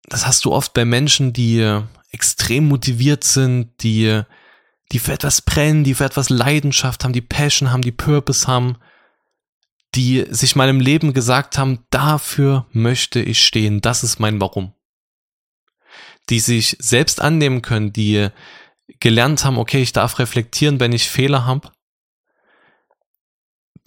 das 0.04 0.26
hast 0.26 0.46
du 0.46 0.52
oft 0.52 0.74
bei 0.74 0.84
Menschen, 0.84 1.32
die 1.32 1.82
extrem 2.12 2.68
motiviert 2.68 3.24
sind, 3.24 3.72
die, 3.82 4.22
die 4.92 5.00
für 5.00 5.14
etwas 5.14 5.42
brennen, 5.42 5.84
die 5.84 5.96
für 5.96 6.06
etwas 6.06 6.30
Leidenschaft 6.30 7.04
haben, 7.04 7.14
die 7.14 7.22
Passion 7.22 7.72
haben, 7.72 7.82
die 7.82 7.92
Purpose 7.92 8.48
haben, 8.48 8.78
die 9.96 10.26
sich 10.30 10.56
im 10.56 10.80
Leben 10.80 11.14
gesagt 11.14 11.58
haben, 11.58 11.86
dafür 11.90 12.66
möchte 12.72 13.22
ich 13.22 13.46
stehen, 13.46 13.82
das 13.82 14.04
ist 14.04 14.20
mein 14.20 14.40
Warum. 14.40 14.74
Die 16.30 16.40
sich 16.40 16.78
selbst 16.80 17.22
annehmen 17.22 17.62
können, 17.62 17.92
die 17.92 18.30
gelernt 19.00 19.44
haben, 19.44 19.58
okay, 19.58 19.82
ich 19.82 19.94
darf 19.94 20.20
reflektieren, 20.20 20.80
wenn 20.80 20.94
ich 20.94 21.10
Fehler 21.10 21.46
habe, 21.46 21.72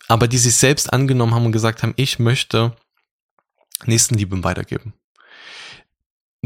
aber 0.08 0.28
die 0.28 0.38
sich 0.38 0.56
selbst 0.56 0.92
angenommen 0.92 1.34
haben 1.34 1.46
und 1.46 1.52
gesagt 1.52 1.82
haben, 1.82 1.94
ich 1.96 2.18
möchte 2.18 2.76
Nächstenliebe 3.86 4.42
weitergeben 4.44 4.94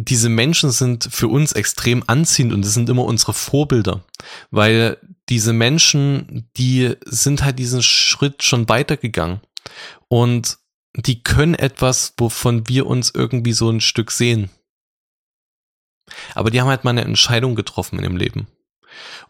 diese 0.04 0.28
Menschen 0.28 0.70
sind 0.70 1.08
für 1.10 1.28
uns 1.28 1.52
extrem 1.52 2.04
anziehend 2.06 2.52
und 2.52 2.64
das 2.64 2.74
sind 2.74 2.88
immer 2.88 3.04
unsere 3.04 3.32
Vorbilder, 3.32 4.04
weil 4.50 4.98
diese 5.28 5.52
Menschen, 5.52 6.48
die 6.56 6.94
sind 7.04 7.44
halt 7.44 7.58
diesen 7.58 7.82
Schritt 7.82 8.42
schon 8.42 8.68
weitergegangen. 8.68 9.40
Und 10.08 10.58
die 10.94 11.22
können 11.22 11.54
etwas, 11.54 12.14
wovon 12.16 12.68
wir 12.68 12.86
uns 12.86 13.12
irgendwie 13.14 13.52
so 13.52 13.68
ein 13.70 13.80
Stück 13.80 14.10
sehen. 14.10 14.50
Aber 16.34 16.50
die 16.50 16.60
haben 16.60 16.68
halt 16.68 16.84
mal 16.84 16.90
eine 16.90 17.04
Entscheidung 17.04 17.54
getroffen 17.54 17.98
in 17.98 18.04
dem 18.04 18.16
Leben 18.16 18.46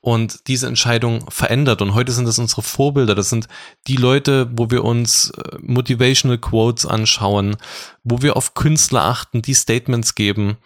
und 0.01 0.47
diese 0.49 0.67
Entscheidung 0.67 1.31
verändert. 1.31 1.83
Und 1.83 1.95
heute 1.95 2.13
sind 2.13 2.27
das 2.27 2.39
unsere 2.39 2.63
Vorbilder. 2.63 3.15
Das 3.15 3.31
sind 3.31 3.49
die 3.87 3.97
Leute, 3.97 4.51
wo 4.53 4.71
wir 4.71 4.85
uns 4.85 5.31
äh, 5.31 5.59
Motivational 5.61 6.39
Quotes 6.39 6.87
anschauen, 6.87 7.57
wo 8.05 8.23
wir 8.23 8.37
auf 8.37 8.55
Künstler 8.55 9.05
achten, 9.05 9.43
die 9.43 9.55
Statements 9.55 10.15
geben 10.15 10.57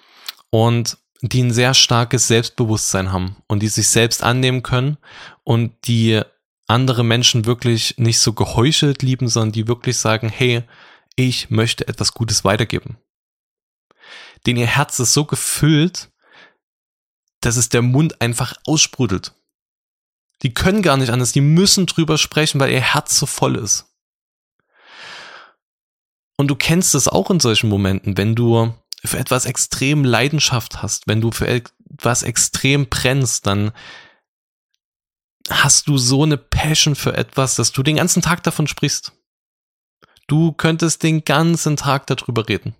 und 0.51 0.99
die 1.23 1.43
ein 1.43 1.53
sehr 1.53 1.75
starkes 1.75 2.27
Selbstbewusstsein 2.27 3.13
haben 3.13 3.37
und 3.47 3.63
die 3.63 3.69
sich 3.69 3.89
selbst 3.89 4.23
annehmen 4.23 4.63
können 4.63 4.99
und 5.45 5.73
die 5.87 6.21
andere 6.67 7.05
Menschen 7.05 7.47
wirklich 7.47 7.95
nicht 7.99 8.19
so 8.19 8.33
geheuchelt 8.33 9.03
lieben, 9.03 9.29
sondern 9.29 9.53
die 9.53 9.69
wirklich 9.69 9.99
sagen, 9.99 10.29
hey, 10.29 10.63
ich 11.17 11.51
möchte 11.51 11.87
etwas 11.87 12.13
Gutes 12.13 12.45
weitergeben. 12.45 12.97
Denn 14.47 14.57
ihr 14.57 14.67
Herz 14.67 14.99
ist 14.99 15.13
so 15.13 15.25
gefüllt 15.25 16.09
dass 17.45 17.57
es 17.57 17.69
der 17.69 17.83
Mund 17.83 18.21
einfach 18.21 18.55
aussprudelt. 18.67 19.35
Die 20.43 20.55
können 20.55 20.83
gar 20.83 20.97
nicht 20.97 21.11
anders, 21.11 21.33
die 21.33 21.41
müssen 21.41 21.87
drüber 21.87 22.19
sprechen, 22.19 22.59
weil 22.61 22.73
ihr 22.73 22.81
Herz 22.81 23.19
so 23.19 23.27
voll 23.27 23.57
ist. 23.57 23.87
Und 26.37 26.49
du 26.49 26.57
kennst 26.57 26.95
es 26.95 27.07
auch 27.07 27.31
in 27.31 27.39
solchen 27.39 27.69
Momenten, 27.69 28.17
wenn 28.17 28.35
du 28.35 28.75
für 29.05 29.19
etwas 29.19 29.47
extrem 29.47 30.05
Leidenschaft 30.05 30.83
hast, 30.83 31.07
wenn 31.07 31.21
du 31.21 31.31
für 31.31 31.47
etwas 31.47 32.23
extrem 32.23 32.89
brennst, 32.89 33.47
dann 33.47 33.73
hast 35.51 35.89
du 35.89 35.99
so 35.99 36.23
eine 36.23 36.37
Passion 36.37 36.95
für 36.95 37.17
etwas, 37.17 37.57
dass 37.57 37.73
du 37.73 37.83
den 37.83 37.97
ganzen 37.97 38.23
Tag 38.23 38.43
davon 38.43 38.67
sprichst. 38.67 39.13
Du 40.27 40.53
könntest 40.53 41.03
den 41.03 41.25
ganzen 41.25 41.77
Tag 41.77 42.07
darüber 42.07 42.49
reden 42.49 42.75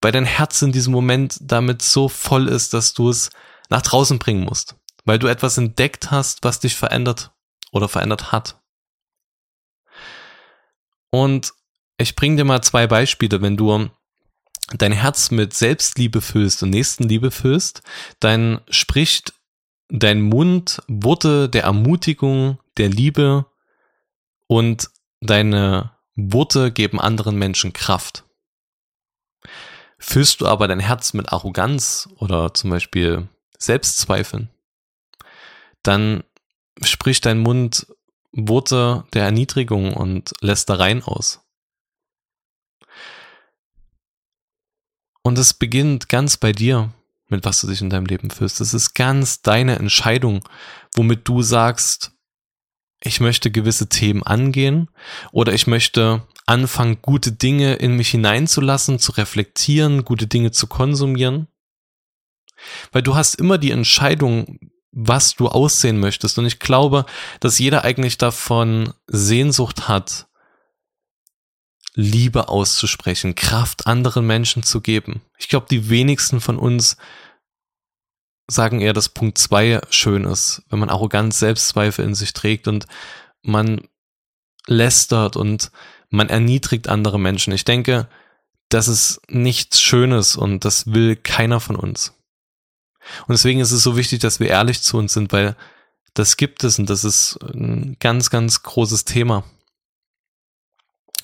weil 0.00 0.12
dein 0.12 0.24
Herz 0.24 0.62
in 0.62 0.72
diesem 0.72 0.92
Moment 0.92 1.38
damit 1.40 1.82
so 1.82 2.08
voll 2.08 2.48
ist, 2.48 2.74
dass 2.74 2.94
du 2.94 3.10
es 3.10 3.30
nach 3.68 3.82
draußen 3.82 4.18
bringen 4.18 4.44
musst, 4.44 4.76
weil 5.04 5.18
du 5.18 5.26
etwas 5.26 5.58
entdeckt 5.58 6.10
hast, 6.10 6.44
was 6.44 6.60
dich 6.60 6.76
verändert 6.76 7.32
oder 7.72 7.88
verändert 7.88 8.32
hat. 8.32 8.60
Und 11.10 11.52
ich 11.98 12.14
bringe 12.14 12.36
dir 12.36 12.44
mal 12.44 12.62
zwei 12.62 12.86
Beispiele, 12.86 13.40
wenn 13.40 13.56
du 13.56 13.90
dein 14.74 14.92
Herz 14.92 15.30
mit 15.30 15.54
Selbstliebe 15.54 16.20
füllst 16.20 16.62
und 16.62 16.70
Nächstenliebe 16.70 17.30
füllst, 17.30 17.82
dann 18.20 18.60
spricht 18.68 19.32
dein 19.88 20.20
Mund 20.22 20.82
Worte 20.88 21.48
der 21.48 21.62
Ermutigung, 21.64 22.58
der 22.76 22.88
Liebe 22.88 23.46
und 24.46 24.90
deine 25.20 25.92
Worte 26.16 26.72
geben 26.72 27.00
anderen 27.00 27.36
Menschen 27.36 27.72
Kraft. 27.72 28.25
Füllst 29.98 30.40
du 30.40 30.46
aber 30.46 30.68
dein 30.68 30.80
Herz 30.80 31.14
mit 31.14 31.32
Arroganz 31.32 32.08
oder 32.16 32.52
zum 32.52 32.70
Beispiel 32.70 33.28
Selbstzweifeln, 33.58 34.50
dann 35.82 36.24
spricht 36.82 37.24
dein 37.24 37.38
Mund 37.38 37.86
Worte 38.32 39.04
der 39.14 39.24
Erniedrigung 39.24 39.94
und 39.94 40.32
Lästereien 40.40 41.02
aus. 41.02 41.40
Und 45.22 45.38
es 45.38 45.54
beginnt 45.54 46.08
ganz 46.08 46.36
bei 46.36 46.52
dir, 46.52 46.92
mit 47.28 47.44
was 47.44 47.60
du 47.60 47.66
dich 47.66 47.80
in 47.80 47.90
deinem 47.90 48.06
Leben 48.06 48.30
fühlst. 48.30 48.60
Es 48.60 48.74
ist 48.74 48.94
ganz 48.94 49.42
deine 49.42 49.76
Entscheidung, 49.76 50.46
womit 50.94 51.26
du 51.26 51.42
sagst, 51.42 52.12
ich 53.00 53.20
möchte 53.20 53.50
gewisse 53.50 53.88
Themen 53.88 54.22
angehen 54.22 54.88
oder 55.32 55.52
ich 55.52 55.66
möchte 55.66 56.22
anfangen, 56.46 57.02
gute 57.02 57.32
Dinge 57.32 57.74
in 57.74 57.96
mich 57.96 58.10
hineinzulassen, 58.10 58.98
zu 58.98 59.12
reflektieren, 59.12 60.04
gute 60.04 60.26
Dinge 60.26 60.52
zu 60.52 60.66
konsumieren. 60.66 61.48
Weil 62.92 63.02
du 63.02 63.16
hast 63.16 63.34
immer 63.34 63.58
die 63.58 63.72
Entscheidung, 63.72 64.58
was 64.92 65.34
du 65.34 65.48
aussehen 65.48 66.00
möchtest. 66.00 66.38
Und 66.38 66.46
ich 66.46 66.58
glaube, 66.58 67.04
dass 67.40 67.58
jeder 67.58 67.84
eigentlich 67.84 68.16
davon 68.16 68.94
Sehnsucht 69.06 69.88
hat, 69.88 70.26
Liebe 71.94 72.48
auszusprechen, 72.48 73.34
Kraft 73.34 73.86
anderen 73.86 74.26
Menschen 74.26 74.62
zu 74.62 74.80
geben. 74.80 75.22
Ich 75.38 75.48
glaube, 75.48 75.66
die 75.70 75.88
wenigsten 75.88 76.40
von 76.40 76.58
uns 76.58 76.96
sagen 78.48 78.80
eher, 78.80 78.92
dass 78.92 79.08
Punkt 79.08 79.38
zwei 79.38 79.80
schön 79.90 80.24
ist, 80.24 80.62
wenn 80.68 80.78
man 80.78 80.90
arrogant 80.90 81.34
Selbstzweifel 81.34 82.04
in 82.04 82.14
sich 82.14 82.32
trägt 82.32 82.68
und 82.68 82.86
man 83.42 83.88
lästert 84.66 85.36
und 85.36 85.70
man 86.10 86.28
erniedrigt 86.28 86.88
andere 86.88 87.18
Menschen. 87.18 87.52
Ich 87.52 87.64
denke, 87.64 88.08
das 88.68 88.88
ist 88.88 89.20
nichts 89.28 89.80
Schönes 89.80 90.36
und 90.36 90.64
das 90.64 90.92
will 90.92 91.16
keiner 91.16 91.60
von 91.60 91.76
uns. 91.76 92.14
Und 93.26 93.32
deswegen 93.32 93.60
ist 93.60 93.72
es 93.72 93.82
so 93.82 93.96
wichtig, 93.96 94.20
dass 94.20 94.40
wir 94.40 94.48
ehrlich 94.48 94.82
zu 94.82 94.98
uns 94.98 95.12
sind, 95.12 95.32
weil 95.32 95.56
das 96.14 96.36
gibt 96.36 96.64
es 96.64 96.78
und 96.78 96.90
das 96.90 97.04
ist 97.04 97.38
ein 97.42 97.96
ganz, 98.00 98.30
ganz 98.30 98.62
großes 98.62 99.04
Thema. 99.04 99.44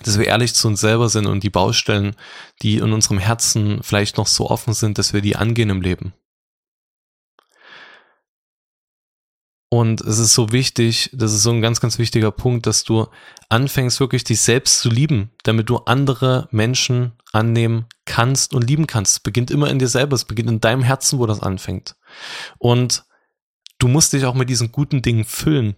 Dass 0.02 0.18
wir 0.18 0.26
ehrlich 0.26 0.54
zu 0.54 0.68
uns 0.68 0.80
selber 0.80 1.08
sind 1.08 1.26
und 1.26 1.42
die 1.42 1.50
Baustellen, 1.50 2.16
die 2.62 2.76
in 2.76 2.92
unserem 2.92 3.18
Herzen 3.18 3.82
vielleicht 3.82 4.16
noch 4.16 4.26
so 4.26 4.50
offen 4.50 4.74
sind, 4.74 4.98
dass 4.98 5.12
wir 5.12 5.20
die 5.20 5.36
angehen 5.36 5.70
im 5.70 5.82
Leben. 5.82 6.12
Und 9.72 10.02
es 10.02 10.18
ist 10.18 10.34
so 10.34 10.52
wichtig, 10.52 11.08
das 11.14 11.32
ist 11.32 11.44
so 11.44 11.50
ein 11.50 11.62
ganz, 11.62 11.80
ganz 11.80 11.98
wichtiger 11.98 12.30
Punkt, 12.30 12.66
dass 12.66 12.84
du 12.84 13.06
anfängst 13.48 14.00
wirklich 14.00 14.22
dich 14.22 14.38
selbst 14.42 14.80
zu 14.80 14.90
lieben, 14.90 15.30
damit 15.44 15.70
du 15.70 15.78
andere 15.78 16.46
Menschen 16.50 17.12
annehmen 17.32 17.86
kannst 18.04 18.52
und 18.52 18.68
lieben 18.68 18.86
kannst. 18.86 19.12
Es 19.12 19.20
beginnt 19.20 19.50
immer 19.50 19.70
in 19.70 19.78
dir 19.78 19.88
selber, 19.88 20.14
es 20.14 20.26
beginnt 20.26 20.50
in 20.50 20.60
deinem 20.60 20.82
Herzen, 20.82 21.18
wo 21.18 21.24
das 21.24 21.40
anfängt. 21.40 21.96
Und 22.58 23.04
du 23.78 23.88
musst 23.88 24.12
dich 24.12 24.26
auch 24.26 24.34
mit 24.34 24.50
diesen 24.50 24.72
guten 24.72 25.00
Dingen 25.00 25.24
füllen. 25.24 25.74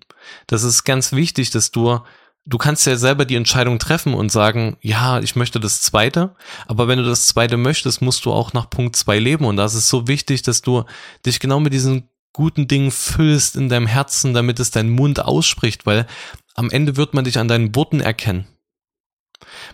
Das 0.49 0.65
ist 0.65 0.83
ganz 0.83 1.13
wichtig, 1.13 1.51
dass 1.51 1.71
du 1.71 2.01
du 2.47 2.59
kannst 2.59 2.87
ja 2.87 2.97
selber 2.97 3.25
die 3.25 3.37
Entscheidung 3.37 3.79
treffen 3.79 4.13
und 4.13 4.33
sagen, 4.33 4.77
ja, 4.81 5.21
ich 5.21 5.37
möchte 5.37 5.61
das 5.61 5.81
zweite, 5.81 6.35
aber 6.67 6.89
wenn 6.89 6.99
du 6.99 7.05
das 7.05 7.29
zweite 7.29 7.57
möchtest, 7.57 8.03
musst 8.03 8.25
du 8.25 8.33
auch 8.33 8.53
nach 8.53 8.69
Punkt 8.69 8.97
zwei 8.97 9.21
leben 9.21 9.45
und 9.45 9.57
das 9.57 9.75
ist 9.75 9.89
so 9.89 10.09
wichtig, 10.09 10.43
dass 10.43 10.63
du 10.63 10.83
dich 11.25 11.39
genau 11.39 11.61
mit 11.61 11.73
diesen 11.73 12.11
guten 12.35 12.69
Dingen 12.69 12.91
füllst 12.91 13.57
in 13.57 13.71
deinem 13.71 13.87
Herzen, 13.87 14.35
damit 14.35 14.61
es 14.61 14.71
dein 14.71 14.91
Mund 14.91 15.21
ausspricht, 15.21 15.87
weil 15.87 16.07
am 16.55 16.71
Ende 16.71 16.97
wird 16.97 17.15
man 17.15 17.25
dich 17.25 17.39
an 17.39 17.49
deinen 17.49 17.75
Worten 17.75 18.01
erkennen. 18.01 18.47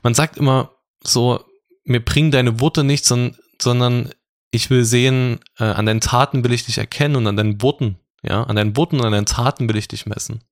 Man 0.03 0.15
sagt 0.15 0.37
immer 0.37 0.77
so, 1.03 1.45
mir 1.85 2.05
bringen 2.05 2.31
deine 2.31 2.61
Worte 2.61 2.85
nichts, 2.85 3.13
sondern 3.61 4.11
ich 4.51 4.71
will 4.71 4.85
sehen, 4.85 5.41
äh, 5.59 5.65
an 5.65 5.87
deinen 5.87 6.01
Taten 6.01 6.45
will 6.45 6.53
ich 6.53 6.67
dich 6.67 6.79
erkennen 6.79 7.17
und 7.17 7.27
an 7.27 7.37
deinen 7.37 7.63
Worten, 7.63 7.99
ja, 8.23 8.43
an 8.43 8.57
deinen 8.57 8.77
Worten 8.77 9.01
und 9.01 9.07
an 9.07 9.13
deinen 9.13 9.27
Taten 9.27 9.69
will 9.69 9.77
ich 9.77 9.89
dich 9.89 10.07
messen. 10.07 10.45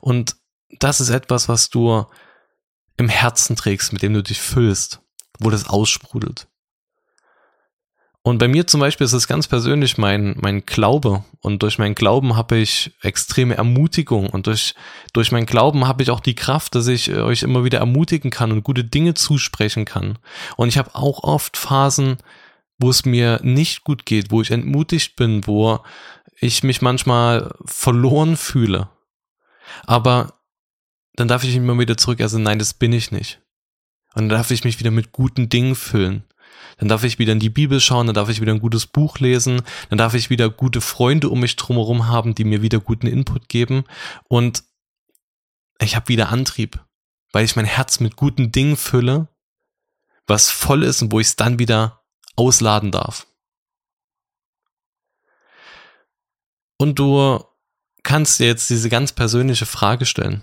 Und 0.00 0.36
das 0.80 1.00
ist 1.00 1.10
etwas, 1.10 1.48
was 1.48 1.70
du 1.70 2.04
im 2.96 3.08
Herzen 3.08 3.54
trägst, 3.54 3.92
mit 3.92 4.02
dem 4.02 4.14
du 4.14 4.22
dich 4.22 4.40
füllst, 4.40 5.00
wo 5.38 5.50
das 5.50 5.68
aussprudelt. 5.68 6.48
Und 8.26 8.38
bei 8.38 8.48
mir 8.48 8.66
zum 8.66 8.80
Beispiel 8.80 9.04
ist 9.04 9.12
es 9.12 9.28
ganz 9.28 9.46
persönlich 9.48 9.98
mein, 9.98 10.34
mein 10.40 10.64
Glaube. 10.64 11.22
Und 11.42 11.62
durch 11.62 11.78
meinen 11.78 11.94
Glauben 11.94 12.36
habe 12.36 12.56
ich 12.56 12.92
extreme 13.02 13.54
Ermutigung. 13.54 14.30
Und 14.30 14.46
durch, 14.46 14.74
durch 15.12 15.30
meinen 15.30 15.44
Glauben 15.44 15.86
habe 15.86 16.02
ich 16.02 16.10
auch 16.10 16.20
die 16.20 16.34
Kraft, 16.34 16.74
dass 16.74 16.86
ich 16.86 17.12
euch 17.12 17.42
immer 17.42 17.64
wieder 17.64 17.80
ermutigen 17.80 18.30
kann 18.30 18.50
und 18.50 18.64
gute 18.64 18.82
Dinge 18.82 19.12
zusprechen 19.12 19.84
kann. 19.84 20.18
Und 20.56 20.68
ich 20.68 20.78
habe 20.78 20.94
auch 20.94 21.22
oft 21.22 21.58
Phasen, 21.58 22.16
wo 22.78 22.88
es 22.88 23.04
mir 23.04 23.40
nicht 23.42 23.84
gut 23.84 24.06
geht, 24.06 24.30
wo 24.30 24.40
ich 24.40 24.50
entmutigt 24.50 25.16
bin, 25.16 25.46
wo 25.46 25.80
ich 26.40 26.62
mich 26.62 26.80
manchmal 26.80 27.54
verloren 27.66 28.38
fühle. 28.38 28.88
Aber 29.84 30.32
dann 31.14 31.28
darf 31.28 31.44
ich 31.44 31.54
immer 31.54 31.78
wieder 31.78 31.98
zurück, 31.98 32.22
also 32.22 32.38
nein, 32.38 32.58
das 32.58 32.72
bin 32.72 32.94
ich 32.94 33.10
nicht. 33.10 33.42
Und 34.14 34.30
dann 34.30 34.38
darf 34.38 34.50
ich 34.50 34.64
mich 34.64 34.80
wieder 34.80 34.90
mit 34.90 35.12
guten 35.12 35.50
Dingen 35.50 35.74
füllen. 35.74 36.24
Dann 36.78 36.88
darf 36.88 37.04
ich 37.04 37.18
wieder 37.18 37.32
in 37.32 37.40
die 37.40 37.50
Bibel 37.50 37.80
schauen, 37.80 38.06
dann 38.06 38.14
darf 38.14 38.28
ich 38.28 38.40
wieder 38.40 38.52
ein 38.52 38.60
gutes 38.60 38.86
Buch 38.86 39.18
lesen, 39.18 39.62
dann 39.90 39.98
darf 39.98 40.14
ich 40.14 40.30
wieder 40.30 40.50
gute 40.50 40.80
Freunde 40.80 41.28
um 41.28 41.40
mich 41.40 41.56
drumherum 41.56 42.08
haben, 42.08 42.34
die 42.34 42.44
mir 42.44 42.62
wieder 42.62 42.80
guten 42.80 43.06
Input 43.06 43.48
geben. 43.48 43.84
Und 44.28 44.64
ich 45.80 45.96
habe 45.96 46.08
wieder 46.08 46.30
Antrieb, 46.30 46.84
weil 47.32 47.44
ich 47.44 47.56
mein 47.56 47.64
Herz 47.64 48.00
mit 48.00 48.16
guten 48.16 48.52
Dingen 48.52 48.76
fülle, 48.76 49.28
was 50.26 50.50
voll 50.50 50.82
ist 50.82 51.02
und 51.02 51.12
wo 51.12 51.20
ich 51.20 51.28
es 51.28 51.36
dann 51.36 51.58
wieder 51.58 52.02
ausladen 52.36 52.90
darf. 52.90 53.26
Und 56.76 56.98
du 56.98 57.44
kannst 58.02 58.40
dir 58.40 58.46
jetzt 58.46 58.68
diese 58.68 58.88
ganz 58.88 59.12
persönliche 59.12 59.66
Frage 59.66 60.06
stellen. 60.06 60.42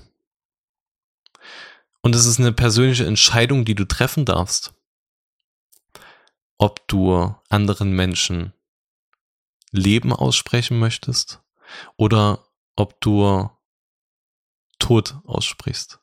Und 2.02 2.16
es 2.16 2.26
ist 2.26 2.40
eine 2.40 2.52
persönliche 2.52 3.06
Entscheidung, 3.06 3.64
die 3.66 3.76
du 3.76 3.86
treffen 3.86 4.26
darfst 4.26 4.74
ob 6.62 6.88
du 6.88 7.36
anderen 7.50 7.92
Menschen 7.94 8.54
Leben 9.72 10.14
aussprechen 10.14 10.78
möchtest 10.78 11.42
oder 11.98 12.46
ob 12.76 13.02
du 13.02 13.50
Tod 14.78 15.16
aussprichst. 15.26 16.00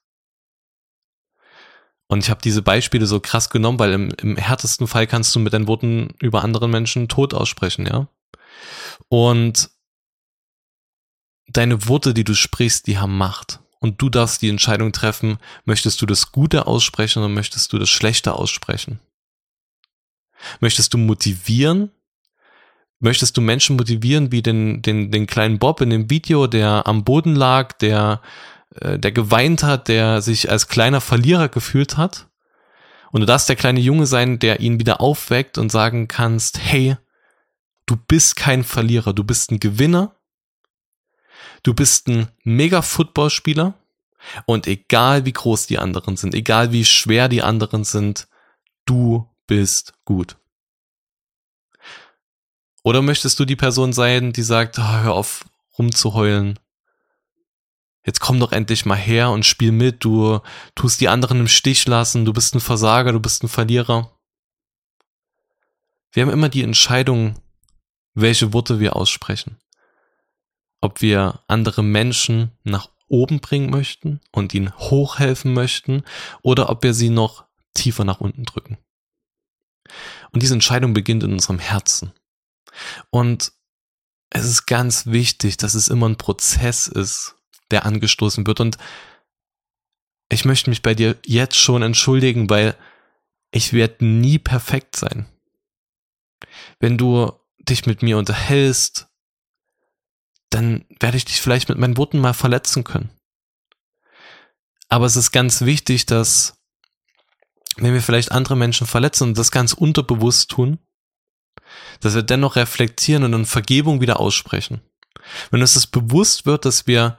Und 2.08 2.24
ich 2.24 2.30
habe 2.30 2.40
diese 2.42 2.62
Beispiele 2.62 3.06
so 3.06 3.20
krass 3.20 3.50
genommen, 3.50 3.78
weil 3.78 3.92
im, 3.92 4.10
im 4.18 4.36
härtesten 4.36 4.88
Fall 4.88 5.06
kannst 5.06 5.32
du 5.36 5.38
mit 5.38 5.52
deinen 5.52 5.68
Worten 5.68 6.14
über 6.18 6.42
anderen 6.42 6.72
Menschen 6.72 7.06
Tod 7.06 7.34
aussprechen, 7.34 7.86
ja. 7.86 8.08
Und 9.08 9.70
deine 11.46 11.86
Worte, 11.86 12.14
die 12.14 12.24
du 12.24 12.34
sprichst, 12.34 12.88
die 12.88 12.98
haben 12.98 13.16
Macht. 13.16 13.60
Und 13.78 14.02
du 14.02 14.10
darfst 14.10 14.42
die 14.42 14.48
Entscheidung 14.48 14.90
treffen, 14.90 15.38
möchtest 15.64 16.02
du 16.02 16.06
das 16.06 16.32
Gute 16.32 16.66
aussprechen 16.66 17.20
oder 17.20 17.28
möchtest 17.28 17.72
du 17.72 17.78
das 17.78 17.90
Schlechte 17.90 18.32
aussprechen? 18.32 18.98
Möchtest 20.60 20.94
du 20.94 20.98
motivieren? 20.98 21.90
Möchtest 23.00 23.36
du 23.36 23.40
Menschen 23.40 23.76
motivieren, 23.76 24.32
wie 24.32 24.42
den, 24.42 24.82
den, 24.82 25.10
den 25.10 25.26
kleinen 25.26 25.58
Bob 25.58 25.80
in 25.80 25.90
dem 25.90 26.10
Video, 26.10 26.46
der 26.46 26.86
am 26.86 27.04
Boden 27.04 27.36
lag, 27.36 27.72
der, 27.74 28.20
äh, 28.80 28.98
der 28.98 29.12
geweint 29.12 29.62
hat, 29.62 29.88
der 29.88 30.20
sich 30.20 30.50
als 30.50 30.68
kleiner 30.68 31.00
Verlierer 31.00 31.48
gefühlt 31.48 31.96
hat? 31.96 32.26
Und 33.10 33.20
du 33.20 33.26
darfst 33.26 33.48
der 33.48 33.56
kleine 33.56 33.80
Junge 33.80 34.06
sein, 34.06 34.38
der 34.38 34.60
ihn 34.60 34.78
wieder 34.80 35.00
aufweckt 35.00 35.58
und 35.58 35.70
sagen 35.70 36.08
kannst, 36.08 36.58
hey, 36.58 36.96
du 37.86 37.96
bist 37.96 38.36
kein 38.36 38.64
Verlierer, 38.64 39.12
du 39.12 39.24
bist 39.24 39.50
ein 39.50 39.60
Gewinner, 39.60 40.14
du 41.62 41.72
bist 41.74 42.08
ein 42.08 42.28
mega 42.44 42.82
Footballspieler 42.82 43.74
und 44.46 44.66
egal 44.66 45.24
wie 45.24 45.32
groß 45.32 45.66
die 45.66 45.78
anderen 45.78 46.16
sind, 46.16 46.34
egal 46.34 46.72
wie 46.72 46.84
schwer 46.84 47.28
die 47.28 47.42
anderen 47.42 47.84
sind, 47.84 48.28
du 48.84 49.28
bist 49.48 49.94
gut. 50.04 50.36
Oder 52.84 53.02
möchtest 53.02 53.40
du 53.40 53.44
die 53.44 53.56
Person 53.56 53.92
sein, 53.92 54.32
die 54.32 54.42
sagt, 54.42 54.78
oh, 54.78 54.88
hör 55.02 55.14
auf 55.14 55.44
rumzuheulen. 55.76 56.58
Jetzt 58.06 58.20
komm 58.20 58.40
doch 58.40 58.52
endlich 58.52 58.86
mal 58.86 58.96
her 58.96 59.30
und 59.30 59.44
spiel 59.44 59.72
mit. 59.72 60.04
Du 60.04 60.40
tust 60.74 61.00
die 61.00 61.08
anderen 61.08 61.40
im 61.40 61.48
Stich 61.48 61.86
lassen. 61.86 62.24
Du 62.24 62.32
bist 62.32 62.54
ein 62.54 62.60
Versager, 62.60 63.12
du 63.12 63.20
bist 63.20 63.42
ein 63.42 63.48
Verlierer. 63.48 64.16
Wir 66.12 66.22
haben 66.22 66.32
immer 66.32 66.48
die 66.48 66.62
Entscheidung, 66.62 67.34
welche 68.14 68.52
Worte 68.52 68.80
wir 68.80 68.96
aussprechen. 68.96 69.58
Ob 70.80 71.02
wir 71.02 71.42
andere 71.48 71.82
Menschen 71.82 72.52
nach 72.62 72.88
oben 73.08 73.40
bringen 73.40 73.70
möchten 73.70 74.20
und 74.32 74.54
ihnen 74.54 74.72
hochhelfen 74.78 75.52
möchten 75.52 76.04
oder 76.42 76.70
ob 76.70 76.82
wir 76.82 76.94
sie 76.94 77.10
noch 77.10 77.44
tiefer 77.74 78.04
nach 78.04 78.20
unten 78.20 78.44
drücken. 78.44 78.78
Und 80.32 80.42
diese 80.42 80.54
Entscheidung 80.54 80.94
beginnt 80.94 81.22
in 81.22 81.32
unserem 81.32 81.58
Herzen. 81.58 82.12
Und 83.10 83.52
es 84.30 84.44
ist 84.44 84.66
ganz 84.66 85.06
wichtig, 85.06 85.56
dass 85.56 85.74
es 85.74 85.88
immer 85.88 86.08
ein 86.08 86.18
Prozess 86.18 86.86
ist, 86.86 87.36
der 87.70 87.86
angestoßen 87.86 88.46
wird. 88.46 88.60
Und 88.60 88.78
ich 90.30 90.44
möchte 90.44 90.70
mich 90.70 90.82
bei 90.82 90.94
dir 90.94 91.16
jetzt 91.24 91.56
schon 91.56 91.82
entschuldigen, 91.82 92.50
weil 92.50 92.76
ich 93.50 93.72
werde 93.72 94.04
nie 94.04 94.38
perfekt 94.38 94.96
sein. 94.96 95.26
Wenn 96.78 96.98
du 96.98 97.32
dich 97.58 97.86
mit 97.86 98.02
mir 98.02 98.18
unterhältst, 98.18 99.08
dann 100.50 100.84
werde 101.00 101.16
ich 101.16 101.24
dich 101.24 101.40
vielleicht 101.40 101.68
mit 101.68 101.78
meinen 101.78 101.96
Worten 101.96 102.18
mal 102.18 102.34
verletzen 102.34 102.84
können. 102.84 103.10
Aber 104.88 105.06
es 105.06 105.16
ist 105.16 105.32
ganz 105.32 105.62
wichtig, 105.62 106.06
dass 106.06 106.57
wenn 107.80 107.94
wir 107.94 108.02
vielleicht 108.02 108.32
andere 108.32 108.56
Menschen 108.56 108.86
verletzen 108.86 109.24
und 109.24 109.38
das 109.38 109.50
ganz 109.50 109.72
unterbewusst 109.72 110.50
tun, 110.50 110.78
dass 112.00 112.14
wir 112.14 112.22
dennoch 112.22 112.56
reflektieren 112.56 113.24
und 113.24 113.32
dann 113.32 113.46
Vergebung 113.46 114.00
wieder 114.00 114.20
aussprechen. 114.20 114.80
Wenn 115.50 115.60
uns 115.60 115.74
das 115.74 115.86
bewusst 115.86 116.46
wird, 116.46 116.64
dass 116.64 116.86
wir 116.86 117.18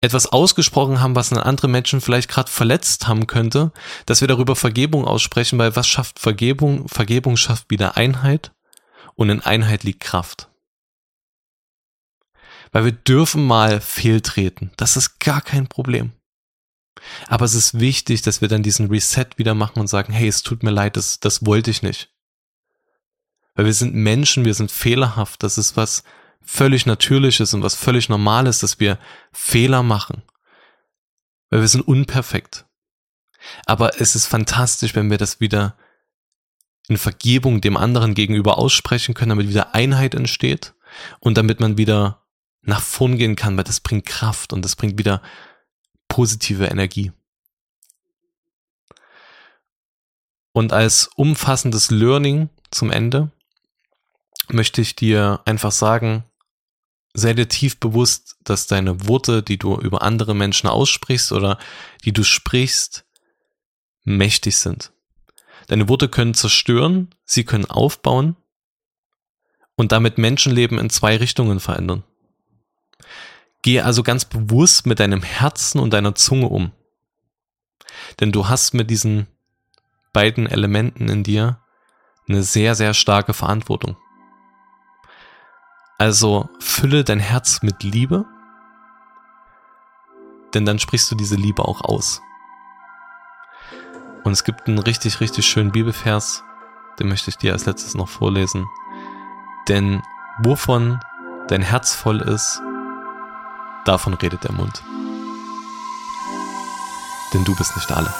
etwas 0.00 0.26
ausgesprochen 0.26 1.00
haben, 1.00 1.16
was 1.16 1.32
einen 1.32 1.42
anderen 1.42 1.72
Menschen 1.72 2.00
vielleicht 2.00 2.28
gerade 2.28 2.50
verletzt 2.50 3.08
haben 3.08 3.26
könnte, 3.26 3.72
dass 4.06 4.20
wir 4.20 4.28
darüber 4.28 4.54
Vergebung 4.54 5.04
aussprechen, 5.04 5.58
weil 5.58 5.74
was 5.74 5.88
schafft 5.88 6.20
Vergebung? 6.20 6.88
Vergebung 6.88 7.36
schafft 7.36 7.70
wieder 7.70 7.96
Einheit 7.96 8.52
und 9.14 9.30
in 9.30 9.40
Einheit 9.40 9.82
liegt 9.82 10.00
Kraft. 10.00 10.48
Weil 12.70 12.84
wir 12.84 12.92
dürfen 12.92 13.44
mal 13.44 13.80
fehltreten. 13.80 14.70
Das 14.76 14.96
ist 14.96 15.18
gar 15.18 15.40
kein 15.40 15.66
Problem. 15.66 16.12
Aber 17.26 17.44
es 17.44 17.54
ist 17.54 17.78
wichtig, 17.78 18.22
dass 18.22 18.40
wir 18.40 18.48
dann 18.48 18.62
diesen 18.62 18.88
Reset 18.88 19.26
wieder 19.36 19.54
machen 19.54 19.80
und 19.80 19.86
sagen, 19.88 20.12
hey, 20.12 20.28
es 20.28 20.42
tut 20.42 20.62
mir 20.62 20.70
leid, 20.70 20.96
das, 20.96 21.20
das 21.20 21.44
wollte 21.46 21.70
ich 21.70 21.82
nicht. 21.82 22.10
Weil 23.54 23.66
wir 23.66 23.74
sind 23.74 23.94
Menschen, 23.94 24.44
wir 24.44 24.54
sind 24.54 24.70
fehlerhaft. 24.70 25.42
Das 25.42 25.58
ist 25.58 25.76
was 25.76 26.04
völlig 26.40 26.86
Natürliches 26.86 27.54
und 27.54 27.62
was 27.62 27.74
völlig 27.74 28.08
Normales, 28.08 28.60
dass 28.60 28.80
wir 28.80 28.98
Fehler 29.32 29.82
machen. 29.82 30.22
Weil 31.50 31.60
wir 31.60 31.68
sind 31.68 31.86
unperfekt. 31.86 32.66
Aber 33.66 34.00
es 34.00 34.14
ist 34.14 34.26
fantastisch, 34.26 34.94
wenn 34.94 35.10
wir 35.10 35.18
das 35.18 35.40
wieder 35.40 35.76
in 36.88 36.96
Vergebung 36.96 37.60
dem 37.60 37.76
anderen 37.76 38.14
gegenüber 38.14 38.58
aussprechen 38.58 39.14
können, 39.14 39.30
damit 39.30 39.48
wieder 39.48 39.74
Einheit 39.74 40.14
entsteht 40.14 40.74
und 41.20 41.36
damit 41.36 41.60
man 41.60 41.76
wieder 41.76 42.24
nach 42.62 42.82
vorn 42.82 43.18
gehen 43.18 43.36
kann, 43.36 43.56
weil 43.56 43.64
das 43.64 43.80
bringt 43.80 44.06
Kraft 44.06 44.52
und 44.52 44.64
das 44.64 44.76
bringt 44.76 44.98
wieder 44.98 45.22
positive 46.08 46.66
Energie. 46.66 47.12
Und 50.52 50.72
als 50.72 51.08
umfassendes 51.14 51.90
Learning 51.90 52.48
zum 52.70 52.90
Ende 52.90 53.30
möchte 54.48 54.80
ich 54.80 54.96
dir 54.96 55.40
einfach 55.44 55.72
sagen, 55.72 56.24
sei 57.14 57.34
dir 57.34 57.48
tief 57.48 57.78
bewusst, 57.78 58.36
dass 58.42 58.66
deine 58.66 59.06
Worte, 59.06 59.42
die 59.42 59.58
du 59.58 59.76
über 59.76 60.02
andere 60.02 60.34
Menschen 60.34 60.68
aussprichst 60.68 61.32
oder 61.32 61.58
die 62.04 62.12
du 62.12 62.24
sprichst, 62.24 63.04
mächtig 64.04 64.56
sind. 64.56 64.92
Deine 65.66 65.88
Worte 65.88 66.08
können 66.08 66.34
zerstören, 66.34 67.14
sie 67.24 67.44
können 67.44 67.66
aufbauen 67.66 68.36
und 69.76 69.92
damit 69.92 70.18
Menschenleben 70.18 70.78
in 70.78 70.90
zwei 70.90 71.16
Richtungen 71.16 71.60
verändern. 71.60 72.04
Gehe 73.62 73.84
also 73.84 74.02
ganz 74.02 74.24
bewusst 74.24 74.86
mit 74.86 75.00
deinem 75.00 75.22
Herzen 75.22 75.80
und 75.80 75.92
deiner 75.92 76.14
Zunge 76.14 76.48
um. 76.48 76.72
Denn 78.20 78.32
du 78.32 78.48
hast 78.48 78.74
mit 78.74 78.90
diesen 78.90 79.26
beiden 80.12 80.46
Elementen 80.46 81.08
in 81.08 81.22
dir 81.22 81.60
eine 82.28 82.42
sehr, 82.42 82.74
sehr 82.74 82.94
starke 82.94 83.34
Verantwortung. 83.34 83.96
Also 85.98 86.48
fülle 86.60 87.02
dein 87.02 87.18
Herz 87.18 87.62
mit 87.62 87.82
Liebe, 87.82 88.24
denn 90.54 90.64
dann 90.64 90.78
sprichst 90.78 91.10
du 91.10 91.16
diese 91.16 91.34
Liebe 91.34 91.64
auch 91.64 91.80
aus. 91.80 92.22
Und 94.24 94.32
es 94.32 94.44
gibt 94.44 94.68
einen 94.68 94.78
richtig, 94.78 95.20
richtig 95.20 95.46
schönen 95.46 95.72
Bibelvers, 95.72 96.44
den 96.98 97.08
möchte 97.08 97.30
ich 97.30 97.36
dir 97.36 97.52
als 97.52 97.66
letztes 97.66 97.94
noch 97.94 98.08
vorlesen. 98.08 98.66
Denn 99.68 100.02
wovon 100.40 101.00
dein 101.48 101.62
Herz 101.62 101.94
voll 101.94 102.20
ist, 102.20 102.60
Davon 103.88 104.12
redet 104.12 104.44
der 104.44 104.52
Mund. 104.52 104.82
Denn 107.32 107.42
du 107.46 107.54
bist 107.54 107.74
nicht 107.74 107.90
alle. 107.90 108.12